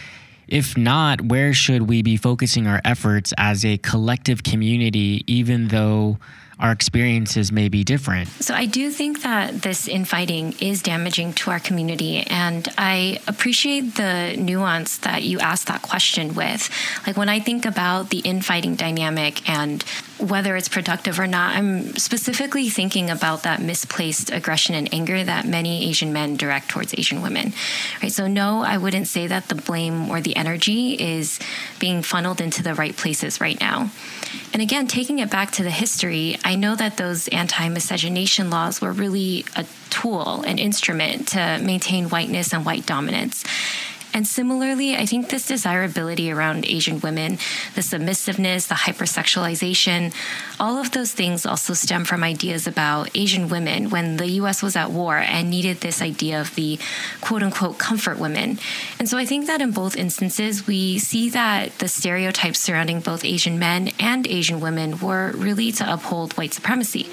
if 0.49 0.77
not, 0.77 1.23
where 1.23 1.55
should 1.55 1.89
we 1.89 2.03
be 2.03 2.17
focusing 2.17 2.67
our 2.67 2.81
efforts 2.85 3.33
as 3.39 3.65
a 3.65 3.79
collective 3.79 4.43
community, 4.43 5.25
even 5.27 5.69
though 5.69 6.19
our 6.63 6.71
experiences 6.71 7.51
may 7.51 7.69
be 7.69 7.83
different. 7.83 8.29
So 8.29 8.55
I 8.55 8.67
do 8.67 8.93
think 8.93 9.23
that 9.25 9.63
this 9.63 9.89
infighting 9.89 10.55
is 10.61 10.81
damaging 10.81 11.33
to 11.35 11.51
our 11.51 11.59
community. 11.59 12.19
And 12.21 12.69
I 12.79 13.19
appreciate 13.27 13.97
the 13.97 14.37
nuance 14.39 14.99
that 14.99 15.25
you 15.25 15.41
asked 15.41 15.67
that 15.67 15.83
question 15.83 16.35
with. 16.35 16.71
Like 17.05 17.17
when 17.17 17.29
I 17.29 17.41
think 17.41 17.67
about 17.67 18.11
the 18.11 18.21
infighting 18.21 18.77
dynamic 18.77 19.49
and 19.51 19.83
whether 20.19 20.55
it's 20.55 20.69
productive 20.69 21.19
or 21.19 21.27
not, 21.27 21.57
I'm 21.57 21.97
specifically 21.97 22.69
thinking 22.69 23.11
about 23.11 23.43
that 23.43 23.61
misplaced 23.61 24.31
aggression 24.31 24.77
and 24.77 24.89
anger 24.95 25.25
that 25.25 25.45
many 25.45 25.89
Asian 25.89 26.13
men 26.13 26.37
direct 26.37 26.69
towards 26.69 26.95
Asian 26.97 27.23
women. 27.23 27.55
Right. 28.01 28.13
So 28.13 28.29
no, 28.29 28.63
I 28.63 28.79
wouldn't 28.79 29.09
say 29.09 29.27
that 29.27 29.49
the 29.49 29.57
blame 29.57 30.09
or 30.09 30.21
the 30.21 30.37
energy 30.37 30.93
is 30.93 31.41
being 31.81 32.03
funneled 32.03 32.41
into 32.41 32.63
the 32.63 32.75
right 32.75 32.97
places 32.97 33.41
right 33.41 33.59
now. 33.61 33.91
And 34.53 34.61
again, 34.61 34.87
taking 34.87 35.19
it 35.19 35.31
back 35.31 35.53
to 35.53 35.63
the 35.63 35.71
history, 35.71 36.39
I 36.45 36.57
know 36.57 36.75
that 36.77 36.97
those 36.97 37.29
anti 37.29 37.69
miscegenation 37.69 38.51
laws 38.51 38.81
were 38.81 38.93
really 38.93 39.45
a 39.57 39.67
tool, 39.91 40.43
an 40.43 40.59
instrument 40.59 41.29
to 41.29 41.61
maintain 41.63 42.09
whiteness 42.09 42.53
and 42.53 42.65
white 42.65 42.87
dominance. 42.87 43.45
And 44.15 44.27
similarly, 44.27 44.95
I 44.95 45.07
think 45.07 45.31
this 45.31 45.47
desirability 45.47 46.31
around 46.31 46.67
Asian 46.67 47.01
women, 47.01 47.39
the 47.75 47.83
submissiveness, 47.83 48.67
the 48.67 48.75
hypersexualization, 48.75 50.15
all 50.61 50.79
of 50.79 50.91
those 50.91 51.13
things 51.13 51.47
also 51.47 51.73
stem 51.73 52.05
from 52.05 52.23
ideas 52.23 52.67
about 52.67 53.11
Asian 53.15 53.49
women 53.49 53.89
when 53.89 54.19
the 54.19 54.29
US 54.43 54.63
was 54.63 54.77
at 54.77 54.91
war 54.91 55.17
and 55.17 55.49
needed 55.49 55.81
this 55.81 56.03
idea 56.03 56.41
of 56.41 56.55
the 56.55 56.79
quote 57.21 57.43
unquote 57.43 57.79
comfort 57.79 58.19
women. 58.19 58.59
And 58.99 59.09
so 59.09 59.17
I 59.17 59.25
think 59.25 59.47
that 59.47 59.63
in 59.63 59.71
both 59.71 59.97
instances, 59.97 60.67
we 60.67 60.99
see 60.99 61.31
that 61.31 61.79
the 61.79 61.89
stereotypes 61.89 62.61
surrounding 62.61 63.01
both 63.01 63.25
Asian 63.25 63.59
men 63.59 63.91
and 63.99 64.27
Asian 64.27 64.61
women 64.61 64.99
were 64.99 65.33
really 65.35 65.73
to 65.73 65.93
uphold 65.93 66.35
white 66.35 66.53
supremacy. 66.53 67.09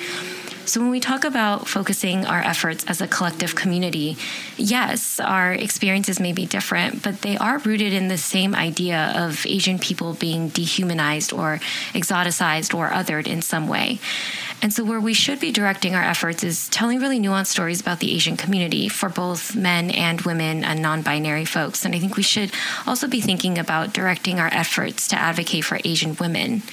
So, 0.70 0.82
when 0.82 0.92
we 0.92 1.00
talk 1.00 1.24
about 1.24 1.68
focusing 1.68 2.28
our 2.28 2.40
efforts 2.42 2.86
as 2.88 3.02
a 3.02 3.08
collective 3.08 3.56
community, 3.56 4.18
yes, 4.56 5.20
our 5.20 5.52
experiences 5.52 6.20
may 6.20 6.32
be 6.32 6.46
different, 6.46 7.02
but 7.02 7.24
they 7.24 7.38
are 7.38 7.58
rooted 7.58 7.92
in 7.92 8.08
the 8.08 8.20
same 8.20 8.54
idea 8.54 9.12
of 9.16 9.48
Asian 9.48 9.80
people 9.80 10.14
being 10.14 10.50
dehumanized 10.50 11.34
or 11.34 11.60
exoticized 11.94 12.76
or 12.78 12.90
othered 12.90 13.26
in 13.26 13.42
some 13.42 13.68
way. 13.68 13.98
And 14.62 14.74
so, 14.74 14.84
where 14.84 15.00
we 15.00 15.14
should 15.14 15.40
be 15.40 15.52
directing 15.52 15.96
our 15.96 16.04
efforts 16.04 16.44
is 16.44 16.68
telling 16.70 17.00
really 17.00 17.20
nuanced 17.20 17.48
stories 17.48 17.80
about 17.80 18.00
the 18.00 18.14
Asian 18.14 18.36
community 18.36 18.90
for 18.90 19.08
both 19.08 19.56
men 19.56 19.90
and 19.90 20.22
women 20.22 20.66
and 20.66 20.82
non 20.82 21.02
binary 21.02 21.46
folks. 21.46 21.86
And 21.86 21.96
I 21.96 22.00
think 22.00 22.18
we 22.18 22.24
should 22.24 22.52
also 22.86 23.08
be 23.08 23.22
thinking 23.22 23.58
about 23.58 23.94
directing 23.94 24.40
our 24.40 24.50
efforts 24.52 25.08
to 25.10 25.16
advocate 25.16 25.64
for 25.64 25.80
Asian 25.84 26.16
women. 26.16 26.64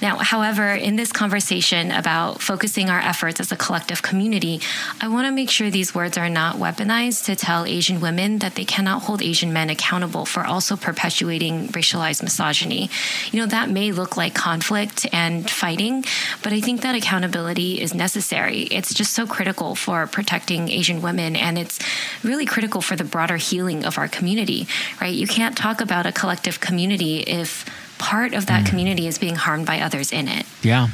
Now, 0.00 0.18
however, 0.18 0.74
in 0.74 0.94
this 0.94 1.10
conversation 1.10 1.90
about 1.90 2.40
focusing 2.40 2.88
our 2.88 3.00
efforts 3.00 3.40
as 3.40 3.50
a 3.50 3.56
collective 3.56 4.00
community, 4.00 4.60
I 5.00 5.08
want 5.08 5.26
to 5.26 5.32
make 5.32 5.50
sure 5.50 5.70
these 5.70 5.94
words 5.94 6.16
are 6.16 6.28
not 6.28 6.56
weaponized 6.56 7.24
to 7.24 7.34
tell 7.34 7.66
Asian 7.66 8.00
women 8.00 8.38
that 8.38 8.54
they 8.54 8.64
cannot 8.64 9.02
hold 9.02 9.22
Asian 9.22 9.52
men 9.52 9.70
accountable 9.70 10.24
for 10.24 10.44
also 10.44 10.76
perpetuating 10.76 11.68
racialized 11.68 12.22
misogyny. 12.22 12.90
You 13.32 13.40
know, 13.40 13.46
that 13.46 13.70
may 13.70 13.90
look 13.90 14.16
like 14.16 14.34
conflict 14.34 15.06
and 15.12 15.50
fighting, 15.50 16.04
but 16.44 16.52
I 16.52 16.60
think 16.60 16.82
that 16.82 16.94
accountability 17.18 17.80
is 17.80 17.94
necessary. 17.94 18.62
It's 18.62 18.94
just 18.94 19.12
so 19.12 19.26
critical 19.26 19.74
for 19.74 20.06
protecting 20.06 20.68
Asian 20.70 21.02
women, 21.02 21.34
and 21.34 21.58
it's 21.58 21.80
really 22.22 22.46
critical 22.46 22.80
for 22.80 22.94
the 22.94 23.04
broader 23.04 23.36
healing 23.36 23.84
of 23.84 23.98
our 23.98 24.06
community, 24.06 24.68
right? 25.00 25.12
You 25.12 25.26
can't 25.26 25.56
talk 25.56 25.80
about 25.80 26.06
a 26.06 26.12
collective 26.12 26.60
community 26.60 27.20
if 27.20 27.66
part 27.98 28.34
of 28.34 28.46
that 28.46 28.64
mm. 28.64 28.68
community 28.68 29.08
is 29.08 29.18
being 29.18 29.34
harmed 29.34 29.66
by 29.66 29.80
others 29.80 30.12
in 30.12 30.28
it. 30.28 30.46
Yeah. 30.62 30.88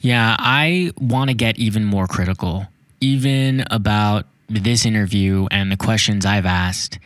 Yeah, 0.00 0.34
I 0.38 0.90
want 0.98 1.28
to 1.28 1.34
get 1.34 1.58
even 1.58 1.84
more 1.84 2.08
critical, 2.08 2.66
even 3.00 3.64
about 3.70 4.26
this 4.48 4.84
interview 4.84 5.46
and 5.50 5.70
the 5.70 5.76
questions 5.76 6.26
I've 6.26 6.46
asked. 6.46 6.98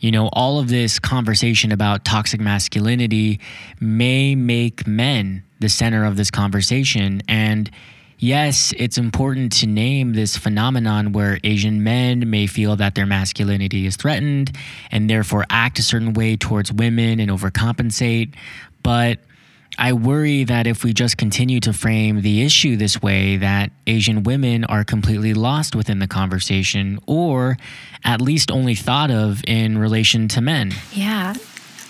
You 0.00 0.10
know, 0.10 0.28
all 0.32 0.58
of 0.58 0.68
this 0.68 0.98
conversation 0.98 1.72
about 1.72 2.04
toxic 2.04 2.40
masculinity 2.40 3.38
may 3.78 4.34
make 4.34 4.86
men 4.86 5.44
the 5.60 5.68
center 5.68 6.04
of 6.04 6.16
this 6.16 6.30
conversation. 6.30 7.22
And 7.28 7.70
yes, 8.18 8.72
it's 8.78 8.96
important 8.96 9.52
to 9.60 9.66
name 9.66 10.14
this 10.14 10.38
phenomenon 10.38 11.12
where 11.12 11.38
Asian 11.44 11.84
men 11.84 12.30
may 12.30 12.46
feel 12.46 12.76
that 12.76 12.94
their 12.94 13.04
masculinity 13.04 13.84
is 13.84 13.96
threatened 13.96 14.56
and 14.90 15.08
therefore 15.08 15.44
act 15.50 15.78
a 15.78 15.82
certain 15.82 16.14
way 16.14 16.34
towards 16.34 16.72
women 16.72 17.20
and 17.20 17.30
overcompensate. 17.30 18.34
But 18.82 19.18
I 19.78 19.92
worry 19.92 20.44
that 20.44 20.66
if 20.66 20.84
we 20.84 20.92
just 20.92 21.16
continue 21.16 21.60
to 21.60 21.72
frame 21.72 22.22
the 22.22 22.42
issue 22.42 22.76
this 22.76 23.00
way, 23.00 23.36
that 23.38 23.70
Asian 23.86 24.22
women 24.22 24.64
are 24.64 24.84
completely 24.84 25.34
lost 25.34 25.74
within 25.74 25.98
the 25.98 26.08
conversation 26.08 26.98
or 27.06 27.56
at 28.04 28.20
least 28.20 28.50
only 28.50 28.74
thought 28.74 29.10
of 29.10 29.42
in 29.46 29.78
relation 29.78 30.28
to 30.28 30.40
men. 30.40 30.72
Yeah. 30.92 31.34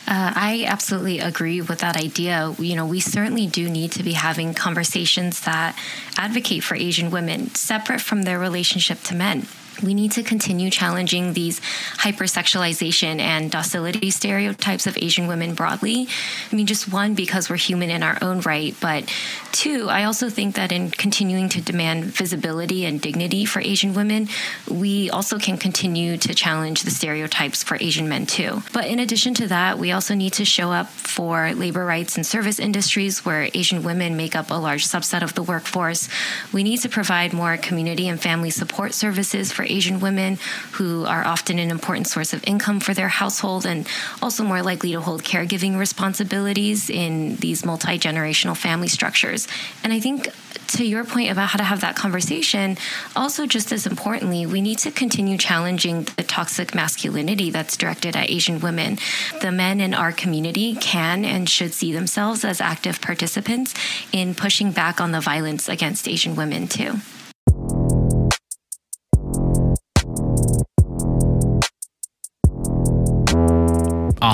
Uh, 0.07 0.33
I 0.35 0.65
absolutely 0.67 1.21
agree 1.21 1.61
with 1.61 1.81
that 1.81 1.97
idea. 1.97 2.55
You 2.59 2.75
know, 2.75 2.87
we 2.87 3.01
certainly 3.01 3.47
do 3.47 3.71
need 3.71 3.93
to 3.93 4.03
be 4.03 4.13
having 4.13 4.55
conversations 4.55 5.43
that 5.43 5.79
advocate 6.17 6.65
for 6.65 6.75
Asian 6.75 7.11
women 7.11 7.55
separate 7.55 8.01
from 8.01 8.23
their 8.23 8.39
relationship 8.39 9.03
to 9.05 9.15
men 9.15 9.47
we 9.83 9.95
need 9.95 10.13
to 10.13 10.23
continue 10.23 10.71
challenging 10.71 11.33
these 11.33 11.61
hypersexualization 11.99 13.19
and 13.19 13.51
docility 13.51 14.11
stereotypes 14.11 14.87
of 14.87 14.97
Asian 14.99 15.27
women 15.27 15.55
broadly. 15.55 16.09
I 16.51 16.57
mean, 16.57 16.67
just 16.67 16.93
one, 16.93 17.15
because 17.15 17.49
we're 17.49 17.57
human 17.57 17.91
in 17.91 18.03
our 18.03 18.19
own 18.23 18.41
right, 18.41 18.75
but 18.81 19.13
two, 19.53 19.89
I 19.89 20.05
also 20.05 20.31
think 20.31 20.55
that 20.57 20.73
in 20.73 20.91
continuing 20.91 21.49
to 21.51 21.61
demand 21.61 22.05
visibility 22.05 22.85
and 22.85 23.01
dignity 23.01 23.45
for 23.45 23.61
Asian 23.61 23.95
women, 23.95 24.29
we 24.71 25.11
also 25.11 25.39
can 25.39 25.59
continue 25.59 26.17
to 26.19 26.35
challenge 26.35 26.83
the 26.83 26.91
stereotypes 26.91 27.63
for 27.63 27.77
Asian 27.81 28.09
men 28.09 28.27
too. 28.27 28.63
But 28.73 28.87
in 28.87 28.99
addition 28.99 29.35
to 29.35 29.49
that, 29.49 29.79
we 29.79 29.93
also 29.93 30.15
need 30.15 30.35
to 30.35 30.45
show 30.45 30.71
up 30.71 30.89
for 30.89 31.53
labor 31.55 31.85
rights 31.85 32.17
and 32.17 32.27
service 32.27 32.59
industries 32.59 33.25
where 33.25 33.49
Asian 33.55 33.83
women 33.83 34.17
make 34.17 34.37
up 34.37 34.51
a 34.51 34.55
large 34.55 34.87
subset 34.87 35.23
of 35.23 35.35
the 35.35 35.43
workforce. 35.43 36.09
We 36.53 36.63
need 36.63 36.79
to 36.79 36.89
provide 36.89 37.33
more 37.33 37.57
community 37.57 38.09
and 38.09 38.21
family 38.21 38.51
support 38.51 38.95
services 38.95 39.53
for 39.53 39.65
Asian 39.71 40.01
women 40.01 40.39
who 40.73 41.05
are 41.05 41.25
often 41.25 41.59
an 41.59 41.71
important 41.71 42.07
source 42.07 42.33
of 42.33 42.43
income 42.47 42.81
for 42.81 42.95
their 42.95 43.09
household 43.09 43.65
and 43.65 43.87
also 44.21 44.43
more 44.43 44.63
likely 44.63 44.93
to 44.93 45.01
hold 45.01 45.23
caregiving 45.23 45.79
responsibilities 45.79 46.91
in 46.91 47.37
these 47.37 47.65
multi 47.65 47.99
generational 47.99 48.57
family 48.57 48.89
structures. 48.89 49.49
And 49.83 49.93
I 49.93 50.01
think 50.01 50.29
to 50.69 50.85
your 50.85 51.05
point 51.05 51.31
about 51.31 51.49
how 51.49 51.59
to 51.59 51.65
have 51.65 51.81
that 51.81 51.97
conversation, 51.97 52.77
also 53.17 53.47
just 53.47 53.73
as 53.73 53.87
importantly, 53.87 54.47
we 54.47 54.61
need 54.61 54.79
to 54.79 54.91
continue 54.91 55.37
challenging 55.37 56.05
the 56.17 56.23
toxic 56.23 56.75
masculinity 56.75 57.51
that's 57.51 57.77
directed 57.77 58.17
at 58.17 58.31
Asian 58.31 58.61
women. 58.61 58.99
The 59.41 59.51
men 59.53 59.81
in 59.81 59.95
our 59.95 60.13
community 60.13 60.77
can 60.77 61.25
and 61.25 61.49
should 61.49 61.75
see 61.75 61.93
themselves 61.93 62.45
as 62.45 62.61
active 62.61 63.01
participants 63.01 63.75
in 64.13 64.35
pushing 64.35 64.71
back 64.71 65.01
on 65.01 65.13
the 65.13 65.21
violence 65.21 65.69
against 65.69 66.09
Asian 66.09 66.37
women, 66.37 66.69
too. 66.69 67.01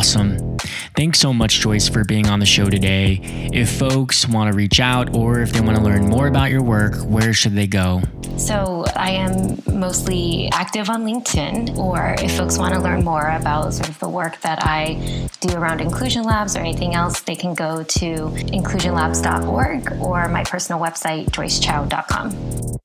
Awesome. 0.07 0.57
Thanks 0.95 1.19
so 1.19 1.33
much, 1.35 1.59
Joyce, 1.59 1.89
for 1.89 2.05
being 2.05 2.29
on 2.29 2.39
the 2.39 2.47
show 2.47 2.71
today. 2.71 3.19
If 3.53 3.77
folks 3.77 4.29
want 4.29 4.53
to 4.53 4.57
reach 4.57 4.79
out 4.79 5.17
or 5.17 5.41
if 5.41 5.51
they 5.51 5.61
want 5.61 5.77
to 5.77 5.83
learn 5.83 6.09
more 6.09 6.29
about 6.29 6.53
your 6.53 6.63
work, 6.63 6.95
where 6.99 7.33
should 7.33 7.57
they 7.57 7.67
go? 7.67 8.03
So, 8.37 8.85
I 8.95 9.11
am 9.11 9.61
mostly 9.67 10.49
active 10.53 10.91
on 10.91 11.05
LinkedIn, 11.05 11.77
or 11.77 12.15
if 12.21 12.37
folks 12.37 12.57
want 12.57 12.75
to 12.75 12.81
learn 12.81 13.03
more 13.03 13.31
about 13.31 13.75
sort 13.75 13.89
of 13.89 13.99
the 13.99 14.09
work 14.09 14.41
that 14.43 14.61
I 14.63 15.29
do 15.41 15.57
around 15.57 15.81
Inclusion 15.81 16.23
Labs 16.23 16.55
or 16.55 16.61
anything 16.61 16.95
else, 16.95 17.23
they 17.23 17.35
can 17.35 17.55
go 17.55 17.83
to 17.83 18.07
inclusionlabs.org 18.07 20.01
or 20.01 20.29
my 20.29 20.45
personal 20.45 20.81
website, 20.81 21.31
joycechow.com. 21.31 22.79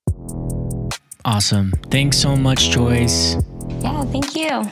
Awesome. 1.23 1.71
Thanks 1.91 2.17
so 2.17 2.36
much, 2.36 2.71
Joyce. 2.71 3.36
Yeah, 3.79 4.03
thank 4.05 4.36
you. 4.36 4.65